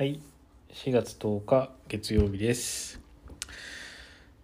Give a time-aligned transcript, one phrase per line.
[0.00, 0.18] はい、
[0.72, 3.02] 4月10日月曜日です。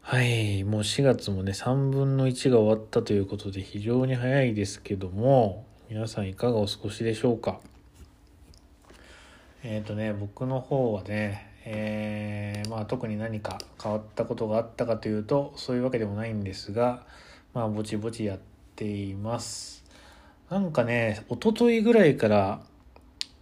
[0.02, 7.60] はい、もう4月もね、3分の1が終わったということで非常に早いですけども、皆さんいかがお過ごしでしょうか？
[9.64, 17.06] えっ、とね、僕の方はね、えーまあ特に何か変わったことがあったかというと、そういうわけでもないんですが、
[17.54, 18.38] まあぼちぼちやっ
[18.74, 19.86] ています。
[20.50, 22.60] なんかね、一昨日ぐらいから、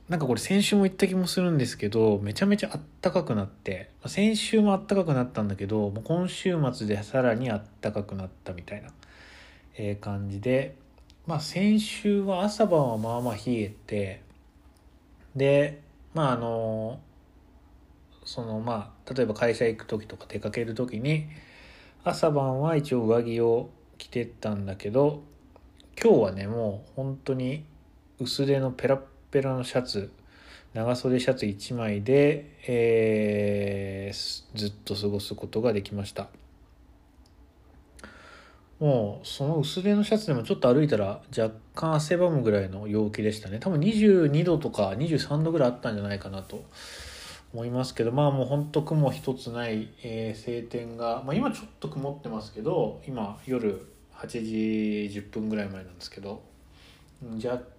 [0.08, 8.90] なんかこれ先週も言った気もするんですけど、めちゃめちゃあったかくなって、先週もあったかくなったんだけど、もう今週末でさらにあったかくなったみたいな、
[9.78, 10.76] えー感じで、
[11.26, 14.20] まあ先週は朝晩はまあまあ冷えて、
[15.34, 15.80] で、
[16.12, 17.00] まああの、
[18.26, 21.28] そのまあ、例えば会社行く時とか出かける時に、
[22.04, 25.22] 朝晩は一応上着を着てったんだけど、
[25.98, 27.64] 今日はね、もう本当に
[28.20, 29.00] 薄手のペラッ
[29.34, 30.12] ペラのシャツ、
[30.74, 36.28] 長袖シャツ1枚で、えーずっと過ごすことができました。
[38.78, 43.58] もうその薄手のシャツでもちょっと歩いたら若干汗ばむぐらいの陽気でしたね。
[43.58, 46.64] 多分22度とか23度ぐらいあったんじゃないかなと
[47.52, 56.40] 思いますけど、まあもうほんと雲一つない、えー晴天が、まあ今ちょっと曇ってますけど、今夜8時10分ぐらい前なんですけど、
[57.44, 57.73] 若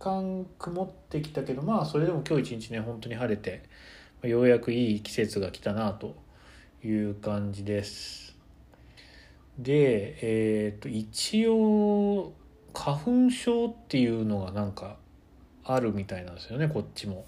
[0.00, 3.62] 干曇ってきたけど、まあそれでも今日一日ね、本当に晴れて、
[4.22, 6.16] ようやくいい季節が来たなと
[6.82, 8.34] いう感じです。
[9.58, 12.32] で、えっ、と、一応、
[12.72, 14.96] 花粉症っていうのがなんか
[15.64, 17.26] あるみたいなんですよね、こっちも。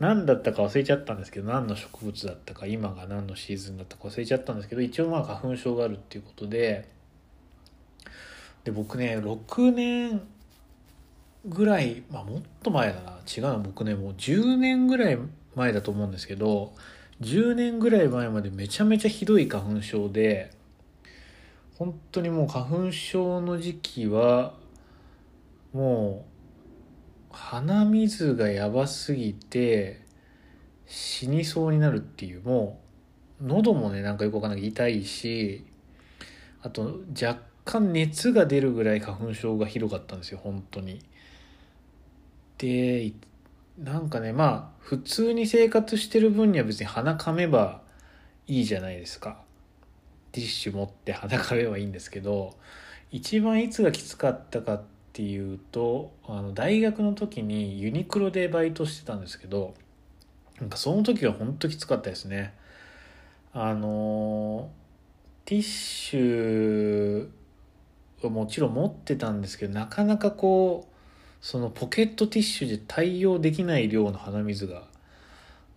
[0.00, 6.88] 何だったか忘れちゃったんですけど、何の植物だったか、今が何のシーズンだったか忘れちゃったんですけど、一応まあ花粉症があるっていうことで、
[8.64, 10.20] で、僕ね、6年
[11.46, 15.18] ぐらい、まあもっと前だな、違うな、僕ね、もう10年ぐらい
[15.54, 16.72] 前だと思うんですけど、
[17.20, 20.52] 10年ぐらい前までめちゃめちゃひどい花粉症で、
[21.76, 24.54] 本当にもう花粉症の時期は、
[25.72, 26.26] も
[27.30, 30.00] う、鼻水がやばすぎて、
[30.86, 32.80] 死にそうになるっていう、も
[33.40, 35.66] う、喉もね、なんかよくわかんない痛いし、
[36.62, 41.00] あと、若干熱が出るぐらい花粉症がひどかったんですよ、本当に。
[42.58, 43.12] で、
[43.78, 47.82] なんかね、まあ、普通に生活してる分には別に鼻かめば
[48.46, 49.40] いいじゃないですか。
[50.32, 52.56] ティッシュ持って鼻かめばいいんですけど、
[53.10, 54.82] 一番いつがきつかったかっ
[55.12, 59.74] ていうと、あの、大学の時にユニクロでバイトしてたんですけど、
[60.60, 62.54] なんかその時は本当きつかったですね。
[63.52, 64.70] あの、
[65.44, 67.28] ティッシュ
[68.22, 70.87] はもちろん持ってたんですけど、なかなかこう、
[71.40, 74.84] そのポケットティッシュで対応できない量の鼻水が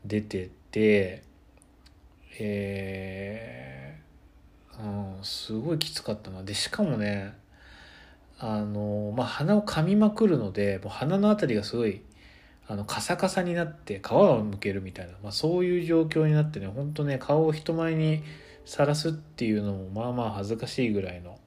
[0.06, 1.24] 出てて、
[2.40, 6.44] えー、うん、すごいきつかったな。
[6.44, 7.34] で、しかもね、
[8.40, 12.02] あの、まあ、鼻を噛みまくるので、もう鼻のあたりがすごい、
[12.68, 18.24] あの、カサカサになって皮をむけるみたいな、まあ、そういう状況になってね、ほんとね、顔を人前に
[18.66, 21.38] さらすっていうのも、まあまあ恥ずかしいぐらいの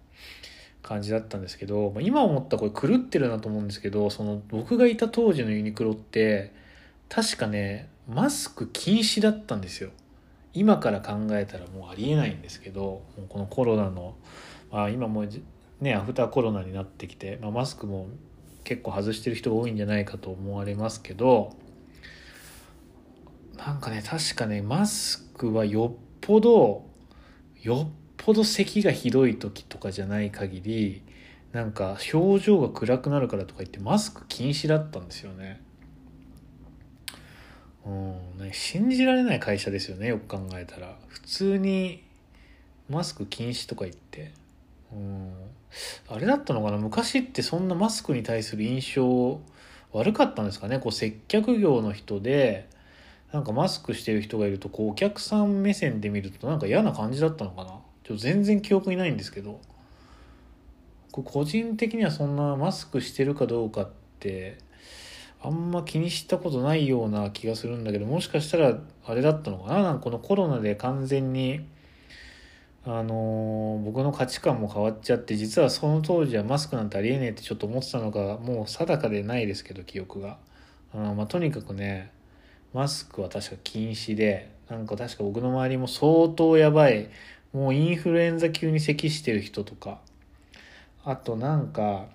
[0.84, 6.52] 感じだったんですけど、まあ、今思ったこれ狂ってるなと思うんですけど、その僕がいた当時のユニクロって、
[7.08, 9.90] 確かね、マスク禁止だったんですよ。
[10.52, 14.14] 今から考えたらもうありえないんですけど、もうこのコロナの、
[14.70, 15.28] まあ今もう
[15.80, 18.08] ね、アフターコロナになってきて、まあ、マスクも
[18.62, 21.54] 結構外してる人多いんじゃないかと思われますけど、
[23.56, 26.84] なんかね、確かね、マスクはよっぽど、
[27.62, 31.02] よっぽど咳がひどい時とかじゃない限り、
[31.52, 35.60] なんか表情が暗くなるからとか言ってマスク禁止だったんですよね。
[37.84, 40.96] うん、ね信じられない会社ですよね、よく考えたら。
[41.08, 42.02] 普通に
[42.88, 44.32] マスク禁止とか言って。
[44.90, 45.34] うん、
[46.08, 46.78] あれだったのかな？
[46.78, 49.38] 昔ってそんなマスクに対する印象
[49.92, 50.78] 悪かったんですかね？
[50.78, 52.70] こう接客業の人で、
[53.32, 57.80] なんかマスクしてる人がいると、こうお客さん目線で見るとなんか嫌な感じだったのかな？
[58.04, 59.60] ちょ全然記憶にないんですけど。
[61.10, 64.58] 個人的にはそんなマスクしてるかどうかって、
[65.40, 69.82] あんま気にしたことないような気がするんだけど、もしかしたらあれだったのかな？
[69.84, 71.64] なんかこのコロナで完全に、
[72.84, 80.38] あの僕の価値観も変わっちゃって、実はその当時はマスクなんてありえねえってちょっと思ってたのが、もう定かでないですけど、記憶が。
[80.94, 82.10] うんまあ、とにかくね、
[82.72, 87.08] マスクは確か禁止で、なんか確か僕の周りも相当やばい、
[87.54, 90.00] もうインフルエンザ級に咳してる人とか、
[91.04, 92.08] あとなんか、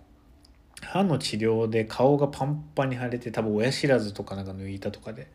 [0.82, 5.28] 歯の治療で顔がパンパンに腫れて多分親知らずとかなんか抜いたとかで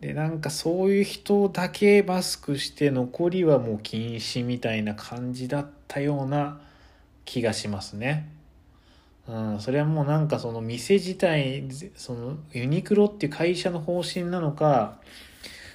[0.00, 6.60] でなんかそういう人だけマスクして残りはもう禁止みたいな感じだったような
[7.24, 8.28] 気がしますね。
[9.26, 11.66] うん、それはもうなんかその店自体
[11.96, 14.98] そのユニクロっていう会社の方針なのか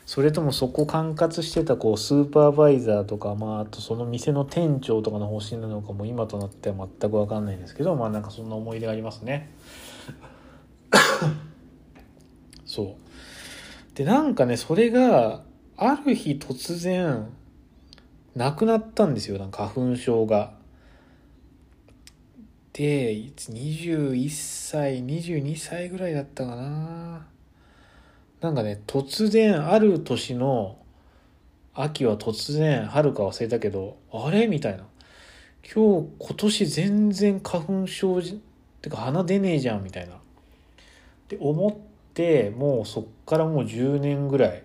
[0.09, 9.51] それともそこ管轄してたこうスーパーバイザーとか、まあ、あとその店の店長とかの方針なのかも今となっては全く分かんないんですけどまあなんかそんな思い出がありますね。
[12.65, 15.43] そうでなんかねそれが
[15.77, 17.27] ある日突然
[18.35, 20.53] なくなったんですよなんか花粉症が。
[22.73, 27.27] で21歳22歳ぐらいだったかな
[28.41, 30.77] なんかね突然ある年の
[31.73, 34.85] 秋は突然春か忘れたけどあれみたいな。
[35.71, 38.21] 今日今年全然花粉症っ
[38.81, 40.15] てか鼻出ねえじゃんみたいな。
[40.15, 40.17] っ
[41.27, 44.63] て思ってもうそっからもう10年ぐらい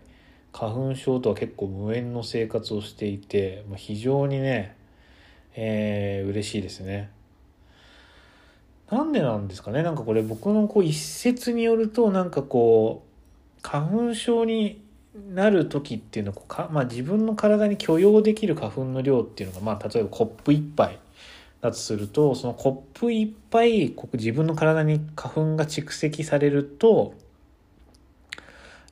[0.52, 4.76] 花粉症とは結構無縁の生活をしていて非常にね
[5.56, 7.10] えー、嬉しいですね。
[8.90, 9.82] なんでなんですかね。
[9.82, 13.13] なんかこれ僕のこう一説によるとなんかこう
[13.64, 14.84] 花粉症に
[15.32, 20.98] なる時っていうのか、まあ、自分の体に許容できる花粉の量っていうのが、まあ、例えばコップ1杯
[21.62, 27.14] だとするとそのコップ1杯自分の体に花粉が蓄積されると、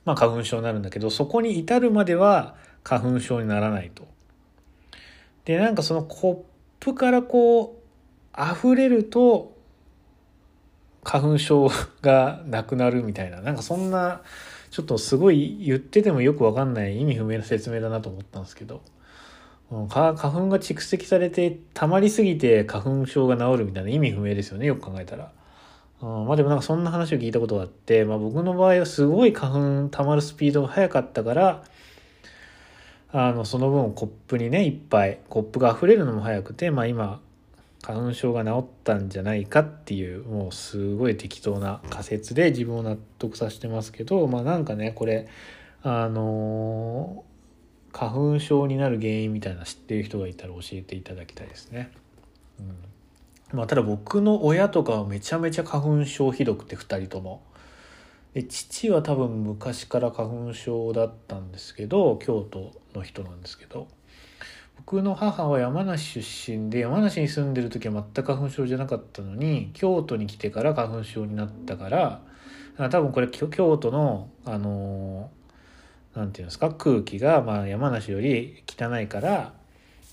[0.05, 4.07] まあ、花粉症になるんだけどそこに至るまでは花粉症にならないと。
[5.45, 6.37] でなんかそのコッ
[6.79, 7.79] プからこ
[8.35, 9.55] う溢れると
[11.03, 11.69] 花粉症
[12.01, 14.21] がなくなるみたいななんかそんな
[14.73, 18.81] ちょっとすごい言っててもよくわかんない意味不明な説明だなと思ったんですけど、
[19.69, 25.31] 花粉が蓄積されて溜まりすぎて花粉症が治るみたいな意味不明ですよねよく考えたら。
[26.01, 31.63] うん、まあでもなんかそんな話を聞いたことがあって、まあ、僕の場合はすごい花粉溜まるスピードが速かったから
[33.11, 37.21] あのその分コップにねいっぱいコップが溢れるのも早くて、まあ、今
[37.83, 45.27] 花粉症が治ったんじゃないかっていうもうすごい適当な仮説で自分を納得させてますけどまあなんかねこれ
[45.83, 51.91] あのー、花粉症になる原因みたいな知ってる人がいたら教えていただきたいですね。
[52.59, 52.75] うん
[53.57, 57.43] まあ、ただ僕の親とかはめちゃめちゃ花粉症ひどくて2人とも。
[58.33, 63.87] で父は多分昔から花粉症だったんですけど京都の人なんですけど
[64.85, 72.21] 僕の母は山梨出身で山梨に住んでる時は全く花粉症じゃなかったのに京都に来てから花粉症になったから
[72.89, 75.29] 多分これ京都のあの
[76.13, 79.53] 何て言うんですか空気がまあ山梨より汚いから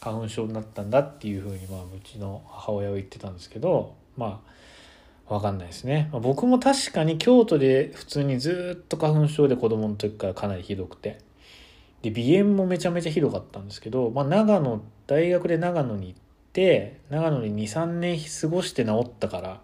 [0.00, 4.40] 花粉症になったんだっていうふうにまあうちの母親は言ってたんですけどま
[5.28, 11.29] あ分かんないですね、僕も確かに京都で普通にずっと花粉症で子供の時からかなりひどくて。
[12.02, 16.20] で鼻炎もめちゃめちゃひどかったんですけど、まあ、長野大学で長野に行っ
[16.52, 19.60] て長野に23年過ごして治ったから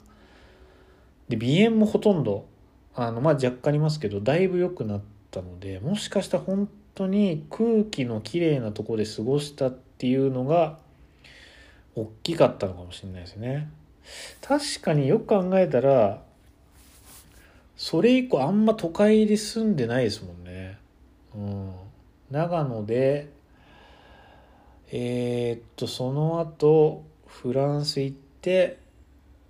[1.29, 2.47] で鼻炎もほとんど
[2.95, 5.01] あのまあ若干ありますけどだいぶ良くなっ
[5.31, 10.79] たのでもしかしたら本当に空気のきれいなとこで過ごしたっていうのが
[11.95, 13.69] 大きかったのかもしれないですね。
[14.41, 16.23] 確かによく考えたら
[17.77, 20.79] それ以降あんま都会で住んでないですもんね。
[21.35, 21.86] うん
[22.31, 23.31] 長野で
[24.93, 28.79] えー、っとその後フランス行って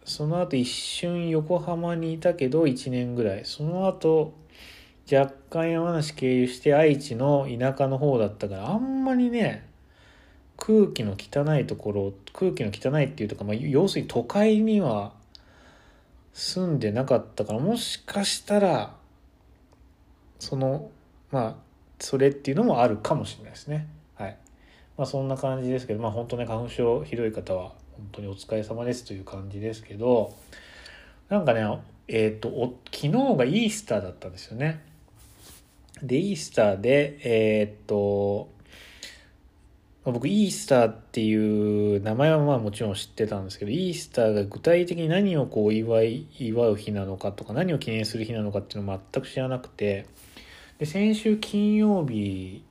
[0.05, 3.45] その後一瞬横浜にいたけど1年ぐらい。
[3.45, 4.35] その後
[5.11, 9.69] 若干山梨経由して愛知の田舎の方だったからあんまりね
[10.57, 15.13] 空気の汚いところ空気の汚いっていうとか、まあ、要するに都会には
[16.33, 18.97] 住んでなかったからもしかしたら
[20.41, 20.91] その
[21.31, 21.66] まあ
[21.99, 23.89] それっていうのもあるかもしれないですね。
[24.15, 24.37] はい。
[24.97, 30.35] まあそんな感じですけど、まあ本当ね、花粉症ひどい方は本当にお疲れ様ですという感じですけど、
[31.29, 31.61] なんかね、
[32.09, 34.83] えっ、ー、と昨日がイースターだったんですよね。
[36.03, 38.55] で、イースターで、えっ、ー、と、
[40.13, 50.07] 僕イースターっていう名前はまあもちろん知ってたんですけどイースターが具体的に何をこう祝い祝う日なのかとか何を記念する日なのかっていうのを全く知らなくて
[50.79, 52.63] で先週金曜日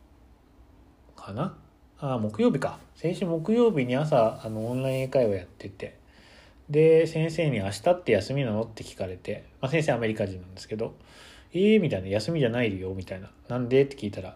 [1.15, 1.57] かな？
[1.99, 2.79] あ木曜日か。
[2.95, 5.97] 先週木曜日に朝あのオンライン英会話やってて。
[6.69, 10.95] で先生に「明日って休みなの?」って聞かれて、まあ、先生アメリカ人なんですけど
[11.53, 14.35] 「ええー、みたいな「休みじゃないよ」みたいな「なんで?」って聞いたら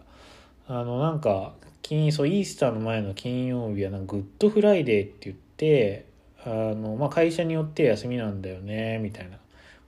[0.68, 6.04] あのなんか金そうイースターの前の金曜日はなんかグッドフライデーって言って
[6.44, 9.38] あの、まあ、会社によって休みなんだよねみたいな。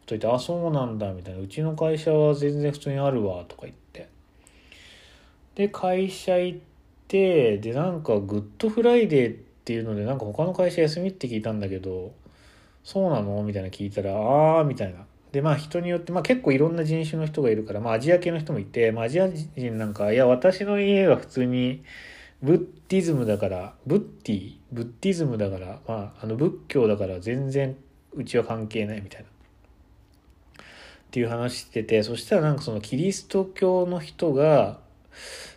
[0.06, 4.08] と言って「あそうなんだ」みたいな「うちの会社は全然普通にあるわ」とか言って。
[5.54, 6.58] で会社行っ
[7.08, 12.12] てでなんかグッドフライデーっていうのでなんか他の会社休みって聞いたんだけど
[12.82, 13.42] そうなの？
[13.42, 15.04] みたいな聞いたらああみたいな。
[15.30, 21.84] でまあ人によって、まあ、結構いろんな人種の人がいるから、まあ、アジア系の人もいて、まあ、アジア人なんかいや私の家は普通に
[22.42, 24.56] ブッディズムだからブッティ？
[24.72, 27.76] ブッディズムだから、まあ、あの仏教だから全然
[28.14, 29.26] うちは関係ないみたいな。
[31.12, 34.78] っていう話しててそしたらなんかそのキリスト教の人が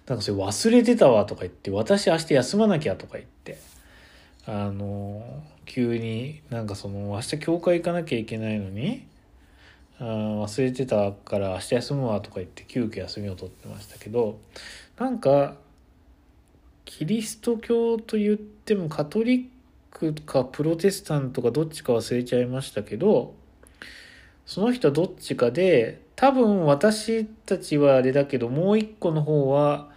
[0.06, 3.58] なんかそれ忘れてたわとか言って私明日休まなきゃとか言って
[4.46, 5.24] あの
[5.66, 9.08] 急になんかその明日教会行かなきゃいけないのに
[9.98, 14.42] あ忘れてたから明日休むわとか言って急遽休みを取ってましたけど
[15.00, 15.56] なんか
[16.84, 19.46] キリスト教と言ってもカトリッ
[19.90, 23.36] クかプロテスタントかどっちか忘れちゃいましたけど
[24.46, 29.90] その人はどっちかで多分私たちはあれだけどもう一個の方は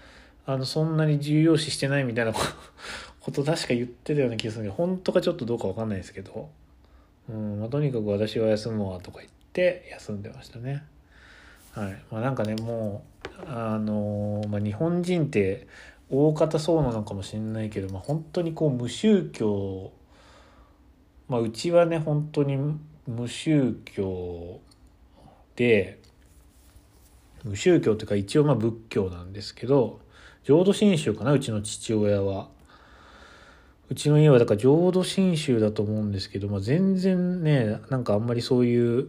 [0.46, 2.32] あのそんなに重要視してないみたいな
[3.20, 6.48] こと確か言ってたような気がするけど本当かちょっとどうか分かんないですけど、
[7.28, 10.84] うんまあ、とにかく私は休むわとか言って休んでましたね。
[11.72, 15.68] はいまあ、なんかねもうあのまあ、日本人って
[16.10, 19.92] 大方そうなのかもしれないけど、まあ、本当にこう無宗教、
[21.28, 22.56] まあ、うちはね本当に
[23.08, 24.60] 無宗教
[25.56, 25.98] で
[27.42, 30.00] 無宗教というか一応まあ仏教なんですけど
[30.44, 32.48] 浄土真宗かなうちの父親は。
[33.90, 39.08] うちの家はだから浄土真宗だと思うんですけど、まあ、全然ねなんかあんまりそういう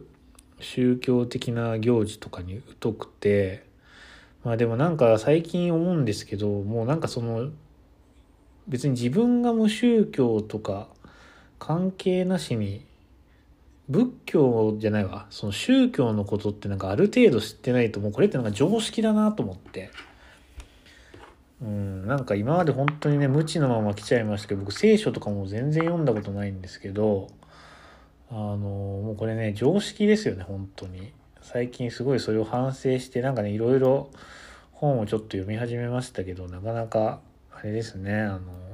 [0.58, 3.66] 宗教的な行事とかに疎くて
[4.42, 7.50] まあでもなんか最近思うんですけどもうなんかその
[8.68, 10.88] 別に自分が無宗教とか
[11.58, 12.86] 関係なしに
[13.90, 15.26] 仏教じゃないわ。
[15.30, 19.90] その宗教のことってなんかある程度知ってないともうこれってなんか常識だなと思って。
[21.60, 27.28] うんなんか今まで本当にね無知のまま来ちゃいましたけど僕聖書とかも全然読んだことないんですけど
[28.30, 31.12] あのもうこれね常識ですよね本当に。
[31.42, 34.10] 最近すごいそれを反省してなんかねいろいろ
[34.72, 37.20] 本をちょっと読み始めましたけどなかなか
[37.52, 38.69] あれですねあの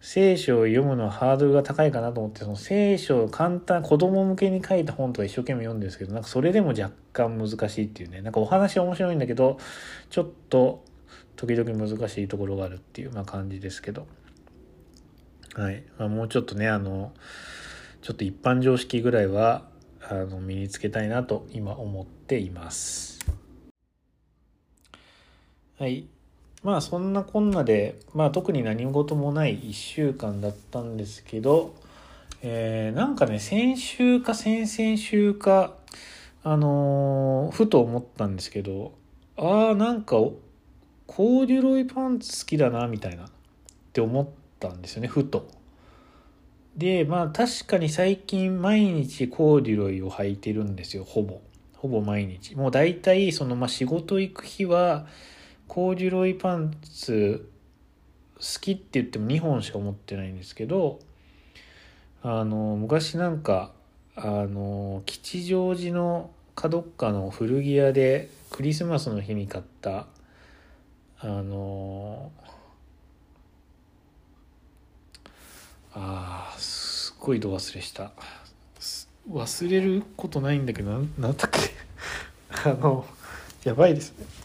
[0.00, 9.58] 聖書を読むのはハードルが高いかなと思ってその聖書を簡単子供向けに書いた本とか一生懸命読んでるんですけどなんかそれでも若干難しいっていうねなんかお話面白いんだけど
[10.10, 10.84] ちょっと
[11.36, 14.06] 時々難しいところがあるっていう、まあ、感じですけど
[15.54, 17.12] はい、まあ、もうちょっとねあの
[18.02, 19.68] ちょっと一般常識ぐらいは
[20.08, 23.18] あの身につけたいなと今思っています。
[25.78, 26.08] はい。
[26.68, 31.74] まあそんなこんなで、まあ特に何事もない1週間だったんですけど、
[32.42, 35.72] えー、なんかね、先週か先々週か、
[36.44, 38.92] あのー、ふと思ったんですけど、
[39.38, 43.28] ああ、なんか、コーデュロイパンツ好きだな、みたいな、っ
[43.94, 44.28] て思っ
[44.60, 45.48] たんですよね、ふと。
[46.76, 51.40] でまあ確かに最近毎日コーデュロイを履いてるんですよほぼ
[51.74, 55.08] ほぼ毎日もう大体そのまあ仕事行く日は
[55.68, 57.48] コーデュロイパンツ
[58.36, 60.98] 好きって言っても2本しか持ってないんですけど
[62.22, 63.72] あの昔なんか
[64.16, 70.06] あの吉祥寺の角っかの古着屋でクリスマスの日に買った
[71.20, 72.32] あの
[75.92, 78.12] ああすっごい度忘れした。
[79.30, 81.58] 忘れることないんだけどなんなんだっけ。
[82.70, 83.06] あの
[83.64, 84.37] やばいですね。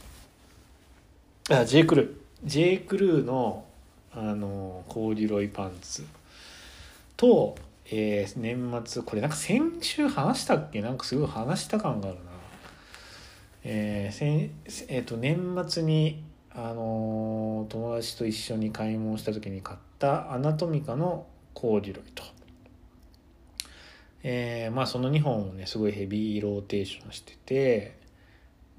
[1.62, 1.86] あ J.
[1.86, 2.77] クルー J.
[2.79, 3.65] クルーの
[4.15, 6.05] あのコーデュロイパンツ
[7.17, 7.55] と、
[7.88, 10.81] えー、年末これなんか先週話したっけ？
[10.81, 12.33] なんかすごい話した感があるな
[13.63, 14.50] えーせ
[14.89, 16.22] えーと、年末に、
[16.53, 22.24] あのー、友達と一緒に買い物した時に買ったアナトミカのコーデュロイと。
[24.24, 27.98] えー、まあその2本をねすごいヘビーローテーションしてて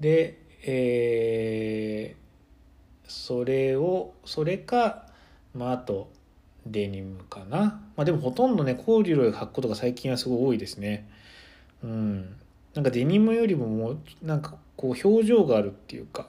[0.01, 2.24] で、えー、
[3.07, 5.07] それをそれか
[5.55, 6.11] まああと
[6.67, 7.81] デニムかな。
[7.97, 11.09] まあでもほとんどねコーデュロイ履くことが最近はすごい多いですね。
[11.83, 12.37] うん。
[12.75, 16.29] なんかデニムよりももうなんかこう表情があるっていうか。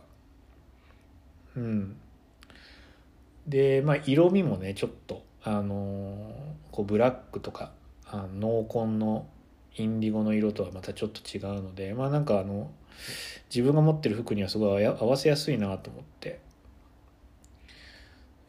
[1.56, 1.96] うん。
[3.48, 6.34] でまあ色味もねちょっとあの
[6.72, 7.72] こうブラックとか
[8.08, 9.28] あ濃紺の
[9.78, 12.72] インディゴの色とはまたちょっと違うのでまあなんかあの
[13.54, 16.45] 自分が持ってる服にはすごい合わせやすいなと思って。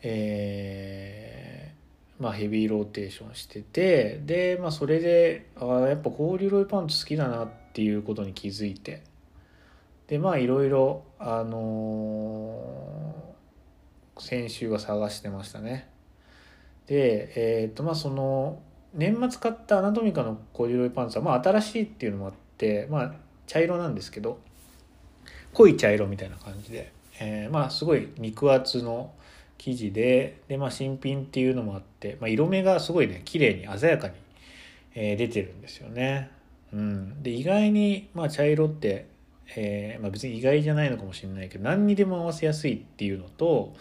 [0.08, 9.02] えー、まあヘビーローテーションしててでまあそれであやっぱコーデュロイパンツ好きだなっていうことに気づいて。
[10.06, 12.54] でまあいろいろあの
[14.18, 15.88] 先週は探してましたね。
[16.86, 17.32] で
[17.62, 18.60] えっ、とまあその
[18.94, 23.14] 年末買ったアナトミカのコーデュロイパンツはまあ新しいっていうのもあってまあ
[23.46, 24.38] 茶色なんですけど
[25.52, 29.12] 濃い茶色みたいな感じで、えー、まあすごい肉厚の
[29.58, 34.14] 生地でで、まあ、新品っていうのもあって、まあ、色目がすごいね綺麗に鮮やかに、
[34.94, 36.30] えー、出てるんですよね。
[36.72, 39.06] うん、で意外に、まあ、茶色って、
[39.54, 43.72] えーまあ、別に意外じゃないのかもしれないけど何にでも合わせやすいっていうのと、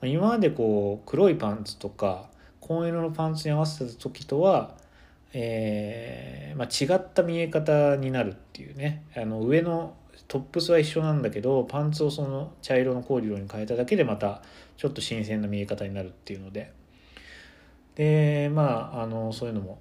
[0.00, 2.30] まあ、今までこう黒いパンツとか
[2.60, 4.76] 紺色のパンツに合わせた時とは、
[5.32, 9.94] えーま、違った見え方になるっていうねあの上の
[10.26, 14.42] トップスは一緒なんだけどパンツをその茶色のコーデュロイに変えただけでまた
[14.76, 16.72] ちょっと新鮮な見え方になるっていうので。
[17.94, 19.80] でまああのそういうのも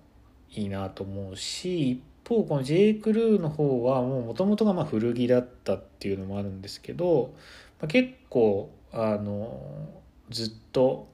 [0.51, 2.95] いいなと思うし一方この J.
[2.95, 7.35] クルーの方はもうもともとがま古着だったっていうのもあるんですけど、
[7.79, 9.61] まあ、結構あの
[10.31, 11.07] ずっと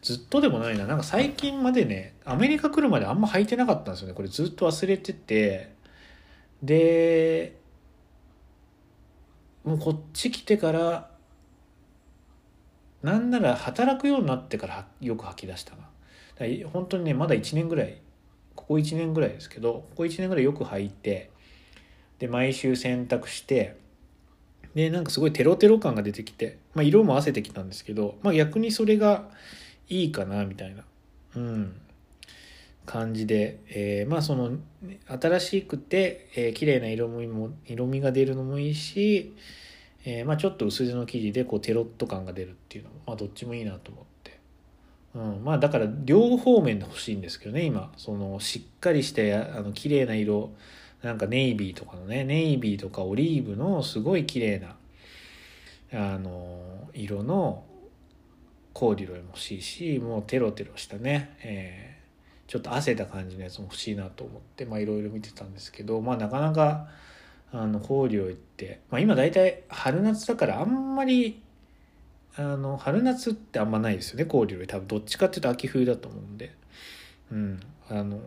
[0.00, 0.86] ずっとでもないな。
[0.86, 4.14] なんか最近までねアメリカ来るまであんま履いてなかったんですよね。
[4.14, 5.72] これずっと忘れてて。
[6.62, 7.56] で
[9.64, 11.10] もうこっち来てから
[13.02, 15.88] なんなら働くようになってからよく吐き出したな。
[16.72, 18.00] 本当にねまだ1年ぐらい
[18.56, 21.30] ここ1年ぐらいですけどここ1年ぐらいよく履いて
[22.18, 23.76] で毎週洗濯して
[24.74, 29.28] でなんかすごいテロテロ感が出てきて、まあ、色も合わせてきたんですけど、まあ、逆にそれが
[29.88, 30.84] いいかなみたいな、
[31.36, 31.80] うん、
[32.86, 34.58] 感じで、えー、まあその
[35.06, 39.34] 新しくて、えー、綺麗な色味も色味が出るのもいいし、
[40.04, 44.38] えー、まあちょっと薄手の生地でこうテロッと感が出るっていうのも、まあ、どっちもいいなと思って、
[45.14, 47.92] うん、まあだから両方面で欲しいんですけどね今。
[47.96, 50.50] そのしっかりしてあの綺麗な色
[51.02, 54.76] なんかネイビーとかのねネイビーとかオリーブのすごい綺麗な
[55.94, 57.64] あの色の
[58.72, 61.91] コーデュロイも欲しいしもうテロテロしたね、えー、
[62.52, 66.86] ちょっと汗た感じのやつも欲しいなと思っていろいろ見てたんですけどまあなかなか
[67.50, 71.40] あのコーデュロイって、まあ、今大体春夏だからあんまり
[72.36, 76.54] あの春夏ってあんまないですよねコーデュロイ多分どっちかっていうと秋冬だと思うんで。
[77.30, 78.20] うんあの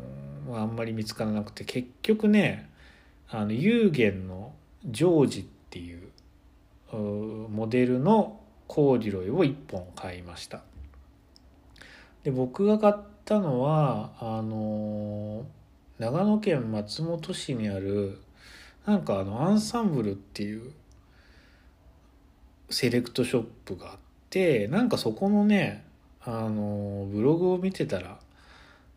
[0.55, 2.67] あんまり見つからなくて結局ね
[3.29, 4.53] あの有限の
[4.85, 6.09] ジョージっていう
[6.91, 10.63] モデルのコーデュロイを1本買いました。
[12.23, 15.45] で僕が買ったのはあの
[15.97, 18.19] 長野県松本市にある
[18.85, 20.71] なんかあのアンサンブルっていう
[22.69, 23.97] セレクトショップがあっ
[24.29, 25.83] てなんかそこのね
[26.21, 28.19] あのブログを見てたら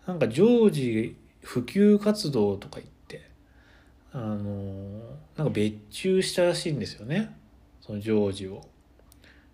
[0.06, 3.30] なんか常時普及活動とか言って
[4.12, 4.36] あの
[5.36, 7.34] なんか別注したらしいんですよね
[7.80, 8.62] そのジョージを。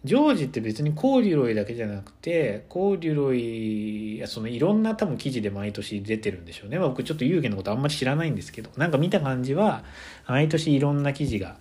[0.04, 8.70] ジョージって別にコーデュロイだけじゃなくてコーデュロイそのいろんな多分記事で毎年出てるんでしょうね、まあ、僕ちょっと遊戯のことあんまり知らないんですけど。
[8.76, 9.82] なんか見た感じは
[10.26, 11.56] 毎年いろんな記事が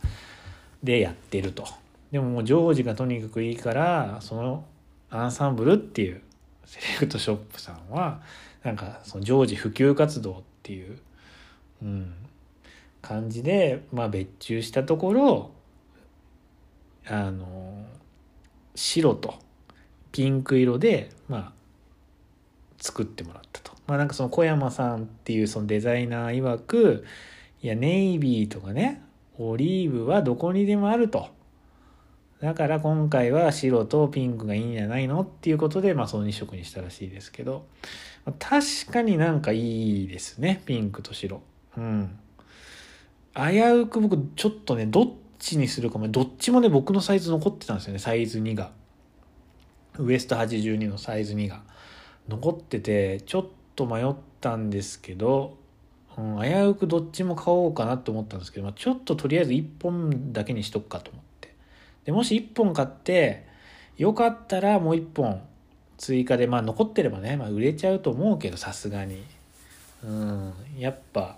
[0.84, 1.66] でやってると。
[2.12, 4.66] でももうジョージがとにかくいいからその
[5.10, 6.22] アンサンブルっていう
[6.66, 8.22] セレクトショップさんは
[8.64, 11.00] なんかそのジョージ普及活動っていう、
[11.82, 12.14] うん、
[13.02, 15.52] 感じで、まあ、別注したところ
[17.08, 17.73] あの
[18.76, 19.36] 白と
[20.12, 21.54] ピンク色で、まあ、
[22.80, 23.72] 作ってもらったと。
[23.88, 27.06] まあなんかその小山さんっていうそのデザイナー曰く、
[27.62, 29.02] いや、ネイビーとかね、
[29.38, 31.30] オリーブはどこにでもあると。
[32.42, 37.66] だから今回は白とピンクがいいんじゃないのっていうことで、まあその2色にしたらしいですけど、
[38.38, 41.42] 確かになんかいいですね、ピンクと白。
[41.78, 42.20] うん。
[43.36, 45.12] 危うく僕ちょっとね、どっ
[45.44, 46.08] ちにするかも。
[46.08, 48.00] どっちもね僕のサイズ残ってたんですよね。
[48.00, 48.72] サイズ2が。
[50.00, 51.62] ウエスト82のサイズ2が。
[52.30, 55.58] 残っててちょっと迷ったんですけど、
[56.18, 61.54] うん、危うくどっちも買おうかなと思ったんですけど、まあ、ちょっととりあえず1本だけにしとくかと思って。
[62.06, 63.46] でもし1本買って
[63.98, 65.42] よかったらもう1本
[65.98, 69.24] 追加でまあ残ってればね、まあ、売れちゃうと思うけどさすがに。
[70.04, 71.38] うんやっぱ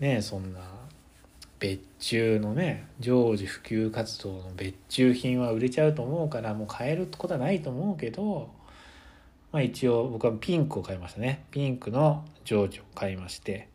[0.00, 0.60] ねそんな
[1.64, 8.50] 別注のね常時普及活動の別注品は売れちゃうと思うからもう買えることはないと思うけど
[9.50, 11.46] まあ一応僕はピンクを買いましたね。
[11.52, 13.68] ピンクの常時を買いまして。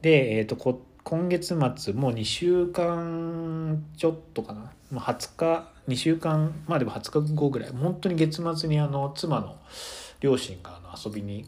[0.00, 4.60] でえっ、ー、と今月末もう2週間ちょっとかな。
[4.60, 7.70] もう20日2週間まあでも20日後ぐらい。
[7.70, 9.56] 本当に月末にあの妻の
[10.20, 11.44] 両親があの遊びに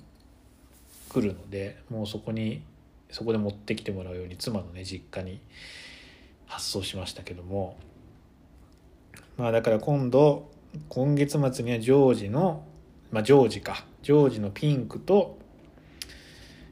[1.08, 2.62] 来るのでもうそこに
[3.10, 5.40] そこで持ってきてもらうように妻のね実家に
[6.46, 7.76] 発送しましたけども。
[9.36, 10.50] まあだから今度
[10.88, 12.64] 今月末にはジョージの
[13.10, 13.84] まあジョージか。
[14.02, 15.38] ジョージのピンクと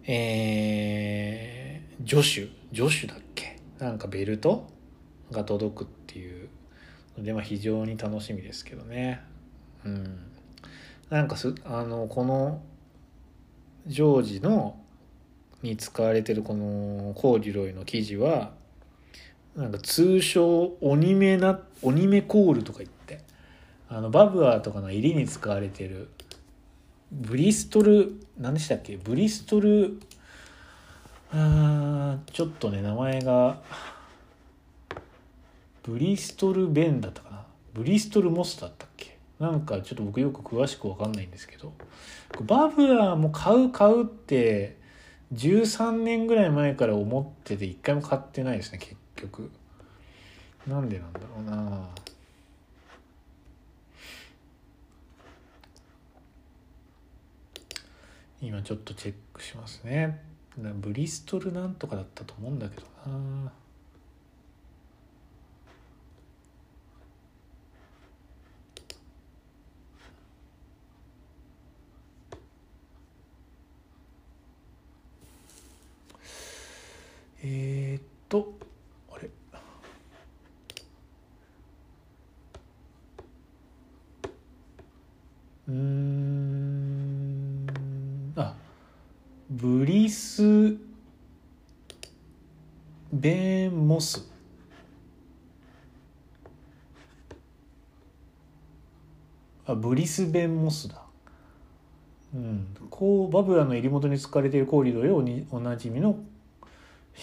[0.05, 3.59] えー、ジョシュジョシュだっけ？
[3.79, 4.69] なんかベルト
[5.33, 6.49] が届くっていう
[7.19, 9.21] ので、まあ、非常に楽しみですけどね。
[9.85, 10.19] うん。
[11.11, 12.63] なんかすあのこの
[13.87, 14.79] ジョージの
[15.63, 18.53] に使われてるこのコーデュロイの生地は
[19.57, 23.21] なんか通称鬼目な鬼目コールとか言って
[23.89, 26.09] あのバブアーとかの入りに使われてる
[27.11, 28.97] ブリストル何でしたっけ？
[28.97, 30.01] ブリストル
[31.33, 33.61] あちょっとね名前が
[35.83, 37.47] ブリストル・ベンだったかな？
[37.73, 39.17] ブリストル・モスだったっけ？
[39.39, 41.73] なんかちょっと僕よく詳しく分かんないんですけど
[42.43, 44.77] バブアーも買う買うって
[45.35, 49.51] 13年ぐらい前から思ってて一回も買ってないですね結局。
[50.67, 51.89] なんでなんだろうな。
[58.41, 60.23] 今ちょっとチェックしますね。
[60.57, 63.53] ブリストルなんとかだったと思うんだけどな。
[77.49, 78.55] えー、っと
[79.09, 79.31] あれ？
[85.69, 87.67] うん
[88.35, 88.57] あ
[89.49, 90.77] ブリス
[93.13, 94.29] ベンモス。
[99.67, 101.01] あブリスベンモスだ。
[102.35, 102.67] うん。
[102.91, 106.19] こうバブラの入り元に使われているコーリドへおにおなじみの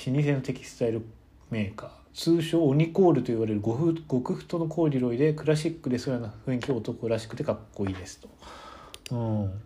[0.07, 1.05] 老舗のテキスタイル
[1.51, 8.29] メーカー通称オニコールと言われる極太のコーデュロイでクラシックでそうな雰囲気男らしくてかっこいいですと。
[9.11, 9.61] うん、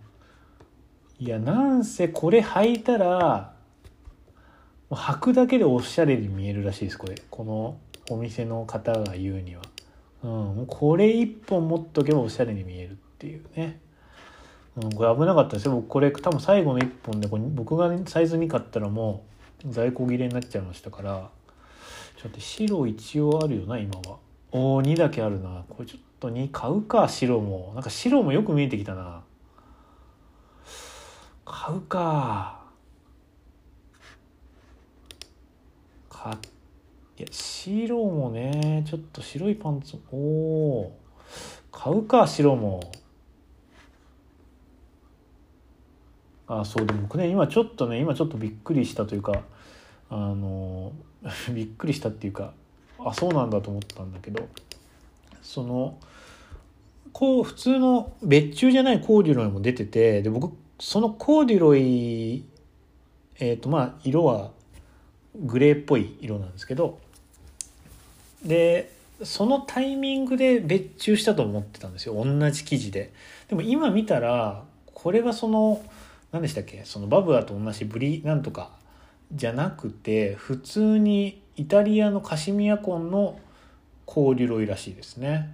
[1.20, 3.54] いやなんせこれ履いたら
[4.90, 7.78] 履くだけでおしゃれに見えるらしいですこれこの
[8.10, 9.62] お店の方が言うには。
[10.24, 13.80] うん、もうこれ一本持っとけばおしゃれに見えるっていうね。
[14.78, 21.30] うん、これ危なかったですよ僕これ多分最後の1本でこれ僕がサイズ2買ったらもう在庫切れになっちゃいましたから
[22.22, 24.17] ちょっと白一応あるよな今は。
[24.52, 25.65] おお2だけあるな。
[25.70, 27.72] これちょっと2買うか白も。
[27.76, 29.24] なんか白もよく見えてきたな。
[31.46, 32.65] 買うか。
[36.10, 41.00] 買いや白もねちょっと白いパンツおお
[41.72, 42.80] 買うか白も。
[46.48, 49.42] あそうでも僕ね今ちょっとね今ちょっとびっくりしたというか
[50.10, 50.94] あの
[51.54, 52.54] びっくりしたっていうか
[53.00, 54.48] あそうなんだと思ったんだけど
[55.42, 55.98] その
[57.12, 62.46] こう普通の別注じゃないコーデュロイも出ててで僕そのコーデュロイ
[63.40, 64.52] えっ、とまあ色は
[65.36, 67.00] グレーっぽい色なんですけど
[68.44, 68.92] で
[69.24, 72.14] そのタイミングで別注したと思ってたんですよ。
[72.24, 73.12] 同じ生地で。
[73.48, 75.82] でも今見たらこれがその
[76.32, 76.84] 何でしたっけ？
[76.84, 78.72] そのバブアと同じブリなんとか
[79.34, 83.40] じゃなくて普通にイタリアのカシミヤコンの
[84.06, 85.54] コーデュロイらしいですね。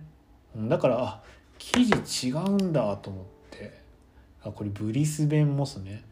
[0.56, 1.22] だからあ
[1.58, 3.82] 生地違うんだと思って。
[4.44, 6.04] あこれブリスベンモスね。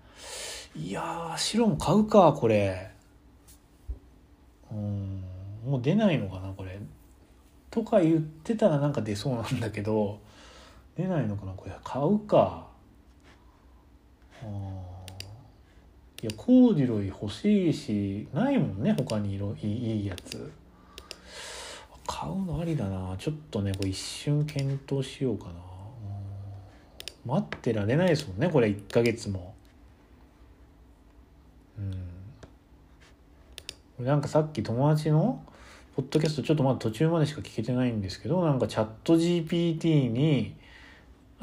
[0.76, 2.92] いや白も買うかこれ。
[4.72, 5.24] うん
[5.66, 6.80] もう出ないのかなこれ。
[7.70, 10.20] とか言ってたらなんか出そうなんだけど
[10.96, 11.76] 出ないのかなこれ。
[11.84, 12.71] 買うか。
[16.22, 20.52] いやコーデュロイ欲しいしないもんね他に色いいいいやつ。
[22.06, 23.16] 買うのありだな。
[23.18, 25.54] ちょっとねこれ一瞬検討しようかな。
[27.26, 29.56] 待ってられないですもんねこれ1ヶ月も。
[34.00, 34.06] うん。
[34.06, 35.44] なんかさっき友達の
[35.96, 40.56] ポッドキャストちょっとまだ途中までしか聞けてないんですけどなんかチャット GPT に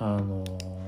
[0.00, 0.44] あの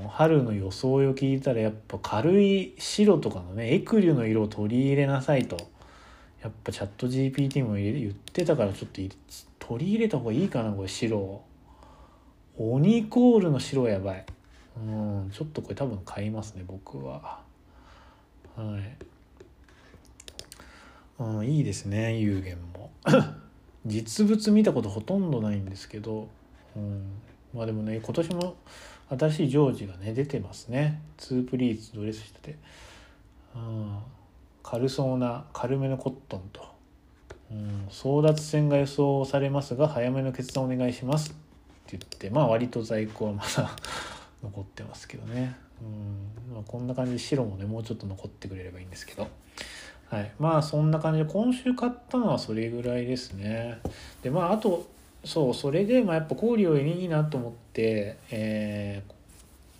[0.09, 5.57] 春の装いを聞いたらやっぱ軽い白とかのねエクリュの色を取り入れなさいと。
[6.41, 9.01] やっぱチャット GPT も言ってたからちょっと
[9.59, 11.43] 取り入れた方がいいかなこれ白
[12.57, 14.25] 鬼コールの白やばい。
[14.77, 17.41] うんちょっとこれ多分買いますね僕は。
[18.55, 18.97] はい。
[21.19, 22.91] うんいいですね有限も。
[23.85, 26.27] 実物見たことほとんどないんですけど、
[26.75, 27.03] うん、
[27.53, 28.55] まあでもね今年も
[29.17, 31.01] 新しいジョージがね出てますね。
[31.17, 32.57] ツープリーツドレスしてて、
[33.55, 33.97] うん、
[34.63, 36.61] 軽そうな軽めのコットンと、
[37.51, 41.33] うん、争奪戦が予想されますが早めの決断お願いしますっ
[41.87, 43.75] て言ってまあ割と在庫はまだ
[44.41, 45.55] 残ってますけどね。
[45.81, 49.27] うん、まあ、こんな感じで白もねもうちょっと残ってくれればいいんですけど。
[50.09, 50.31] はい。
[50.39, 53.79] まあそんな感じで今週買ったのはそれぐらいですね。
[54.23, 54.87] でまああと
[55.23, 59.03] そうそれでまあやっぱコーディロイいいなと思ってえ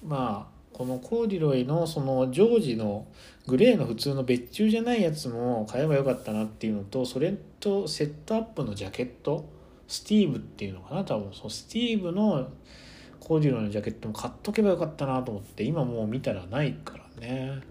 [0.06, 3.06] ー、まあこのコーディロイのそのジョージの
[3.48, 9.46] グレーの普通の別注じゃないやつも買えばよかったなっていうのとそれとセットアップのジャケット
[9.88, 11.34] スティーブっていうのかな多分。
[11.34, 12.50] そのスティーブの
[13.20, 17.62] コーディロイのジャケットも買っとけばよかったなと思って今もう見たらないからね。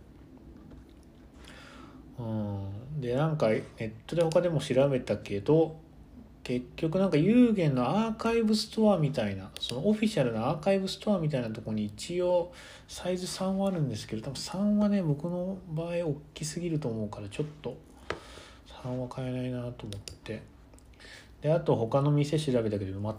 [2.18, 3.00] うん。
[3.00, 5.76] でなんかネットで他でも調べたけど
[6.50, 12.52] 結局なんか有限のアーカイブストアみたいなそのオフィシャルなアーカイブストアみたいなとこに一応
[12.88, 17.76] サイズ3はあるんですけど多分3はね僕の場合大きすぎると思うからちょっと
[18.82, 20.42] 3は買えないなと思って。
[21.40, 23.16] であと他の店調べたけど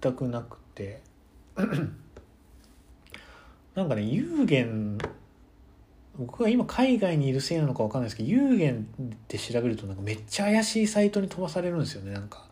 [0.00, 1.00] 全くなくて。
[3.74, 4.98] なんかね有限
[6.16, 12.51] 僕が今海外にいるせいなのか分かんないですけど有限って調べるとなんかめっちゃ怪しいサイトに飛ばされるんですよねなんか。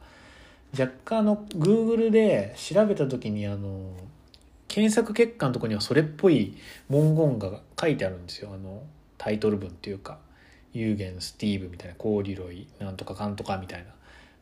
[0.79, 3.93] 若干あの Google で調べた時にあの
[4.69, 6.57] 検索結果のとこにはそれっぽい
[6.89, 8.51] 文言が書いてあるんですよ。
[8.55, 8.83] あの
[9.19, 10.19] タイトル文っていうか
[10.73, 13.91] 有限スティーブみたいなコーディロイなんとかかんとかみたいな。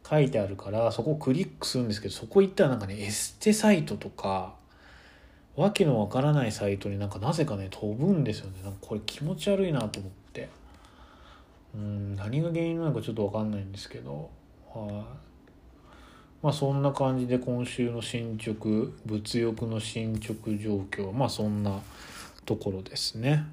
[0.08, 4.54] 書いてあるからそこをクリックするんですけどそこ行ったらなんかねエステサイトとか
[5.54, 8.62] わけのわからないサイトになんかなぜかね飛ぶんですよね。
[8.62, 10.48] なんかこれ気持ち悪いなと思って。
[11.74, 14.30] うん何が原因なのかちょっとわかんないんですけど。
[14.72, 15.27] はい
[16.42, 18.68] まあそんな感じで今週の進捗
[19.06, 21.80] 物欲の進捗状況まあそんな
[22.44, 23.44] ところですね。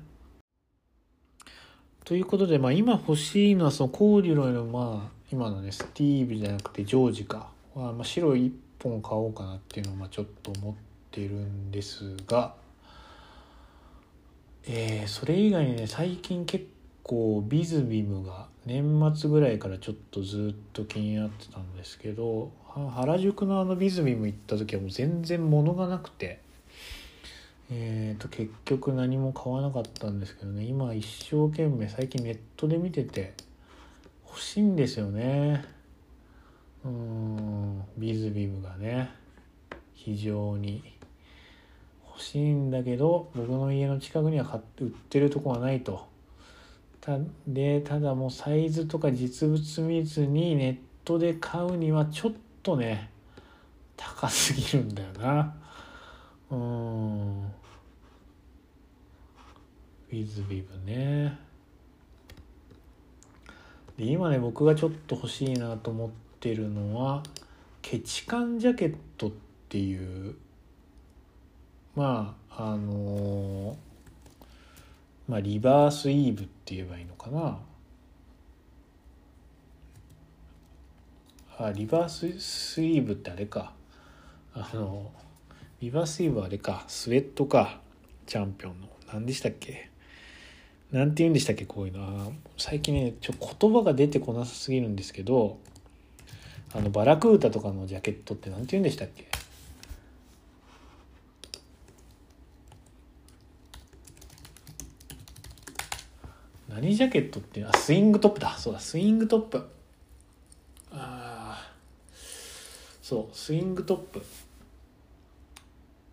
[2.05, 10.75] ということで、まあ、今欲しいのはそのコーデュロイのまあ今のねスティーブじゃなくてジョージか、まあ、白1本買おうかなっていうのをまあちょっと思っ
[11.09, 12.53] てるんですが、
[14.67, 16.67] えー、それ以外にね最近結
[17.01, 26.43] 構ビズビムが年末ぐらいからちょっとずっと気になってたんですけど原宿のあのビズビム行った時はもう全然物がなくて。
[27.71, 30.65] えーと、結局何も買わなかったんですけどね。
[30.65, 33.33] 今一生懸命最近ネットで見てて
[34.27, 35.65] 欲しいんですよね。
[36.83, 39.09] うんビズビムがね。
[39.95, 40.83] 非常に
[42.07, 46.05] 欲しいんだけど僕の家の近くには買って売ってるとこはないと。
[47.01, 52.33] たでただもうサイズとか実物見ずにネットで買うにはちょっ
[52.65, 53.11] とね
[53.95, 55.55] 高すぎるんだよな。
[56.49, 57.45] うん。
[57.45, 61.37] ウィズビブね。
[63.97, 67.21] で今ね僕がちょっと欲しいなと思ってるのは
[67.83, 69.31] ケチカンジャケットっ
[69.69, 70.35] ていう
[71.95, 73.75] まああのー、
[75.29, 77.59] まあリバースイーブって言えばいいのかな。
[81.57, 83.71] あリバーススイーブってあれか。
[84.53, 85.11] あの
[85.81, 86.83] リバースイーブはあれか。
[86.87, 87.79] スウェットか。
[88.25, 88.87] チャンピオンの。
[89.13, 89.89] 何でしたっけ？
[90.91, 91.65] なんて言うんでしたっけ？
[91.65, 92.25] こういうの。
[92.25, 95.57] は最近ねちょ言葉が出てこなさすぎるんですけど
[96.73, 99.27] あのバラクータとかのジャケットって何て言うんでしたっけ？
[106.67, 108.57] 何ジャケットってあスイングトップだ。
[108.57, 109.65] そうだスイングトップ
[110.97, 111.71] ああ
[113.05, 114.25] そうスイングトップ。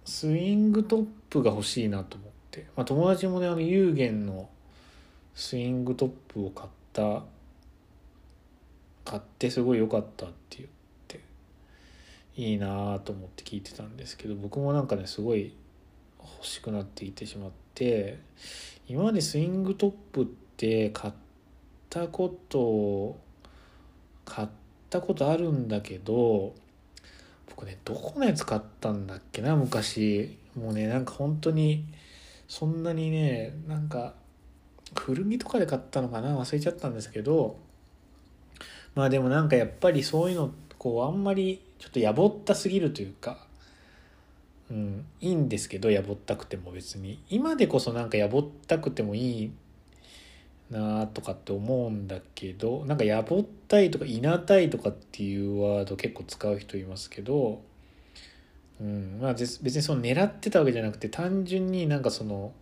[0.05, 4.51] スイングトップが欲しいなと思って、まあ、友達もねあの有限の
[5.35, 7.23] スイングトップを買った
[9.07, 10.69] 買ってすごい良かったって言っ
[11.09, 11.21] て
[12.37, 15.55] いいなと思って聞いてたんですけど僕もなんかねすごい
[16.21, 18.19] 欲しくなっていてしまって
[18.87, 20.27] 今までスイングトップっ
[20.59, 21.15] て買っ
[21.89, 23.19] たこと
[24.27, 24.49] 買っ
[24.91, 26.53] たことあるんだけど
[27.63, 30.37] 僕ねどこのやつ買ったんだっけな昔。
[30.59, 31.87] もうねなんか本当に
[32.49, 34.15] そんなにねなんか
[34.95, 37.57] 古着とかで買ったのかな忘れちゃったんですけど。
[38.95, 43.47] まあでもなんかやっぱりそういうのこうあんまりちょっとやぼったすぎるというか。
[44.71, 47.23] うん、いいんですけどやぼったくても別に。
[47.31, 49.53] 今でこそなんかやぼったくてもいい
[50.73, 57.63] なとかって思うんだけどなんかやぼったいとかいなたいとかっていうワード結構使う人いますけど、
[58.81, 62.53] うんまあ、別にその狙ってたわけじゃなくて単純になんかその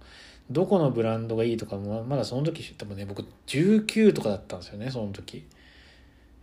[0.50, 5.46] どこのブランドがいいとかもまだその時多分ね僕19とかだったんですよねその時。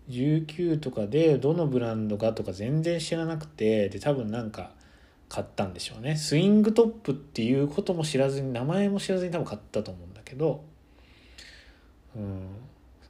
[0.09, 4.71] 19とかでどのブランドかとか全然知らなくてで多分なんか
[5.27, 6.15] 買ったんでしょうね。
[6.15, 10.63] スイングトップっていうことも知らずに名前も知らずに多分買ったと思うんだけど
[12.17, 12.47] うん。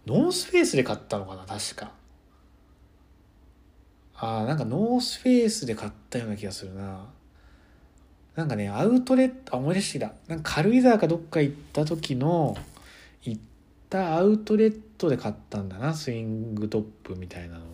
[0.06, 1.92] ノースフェイスで買ったのかな確か。
[4.16, 7.08] ああなんかノースフェイスで買ったような気がするな。
[8.36, 10.14] なんかねアウトレットあ思い出してきた。
[10.28, 12.56] なんか軽井沢かどっか行った時の
[13.24, 13.42] 行っ
[13.90, 17.68] たアウトレットで買ったんだなスイングトップみたいなのを。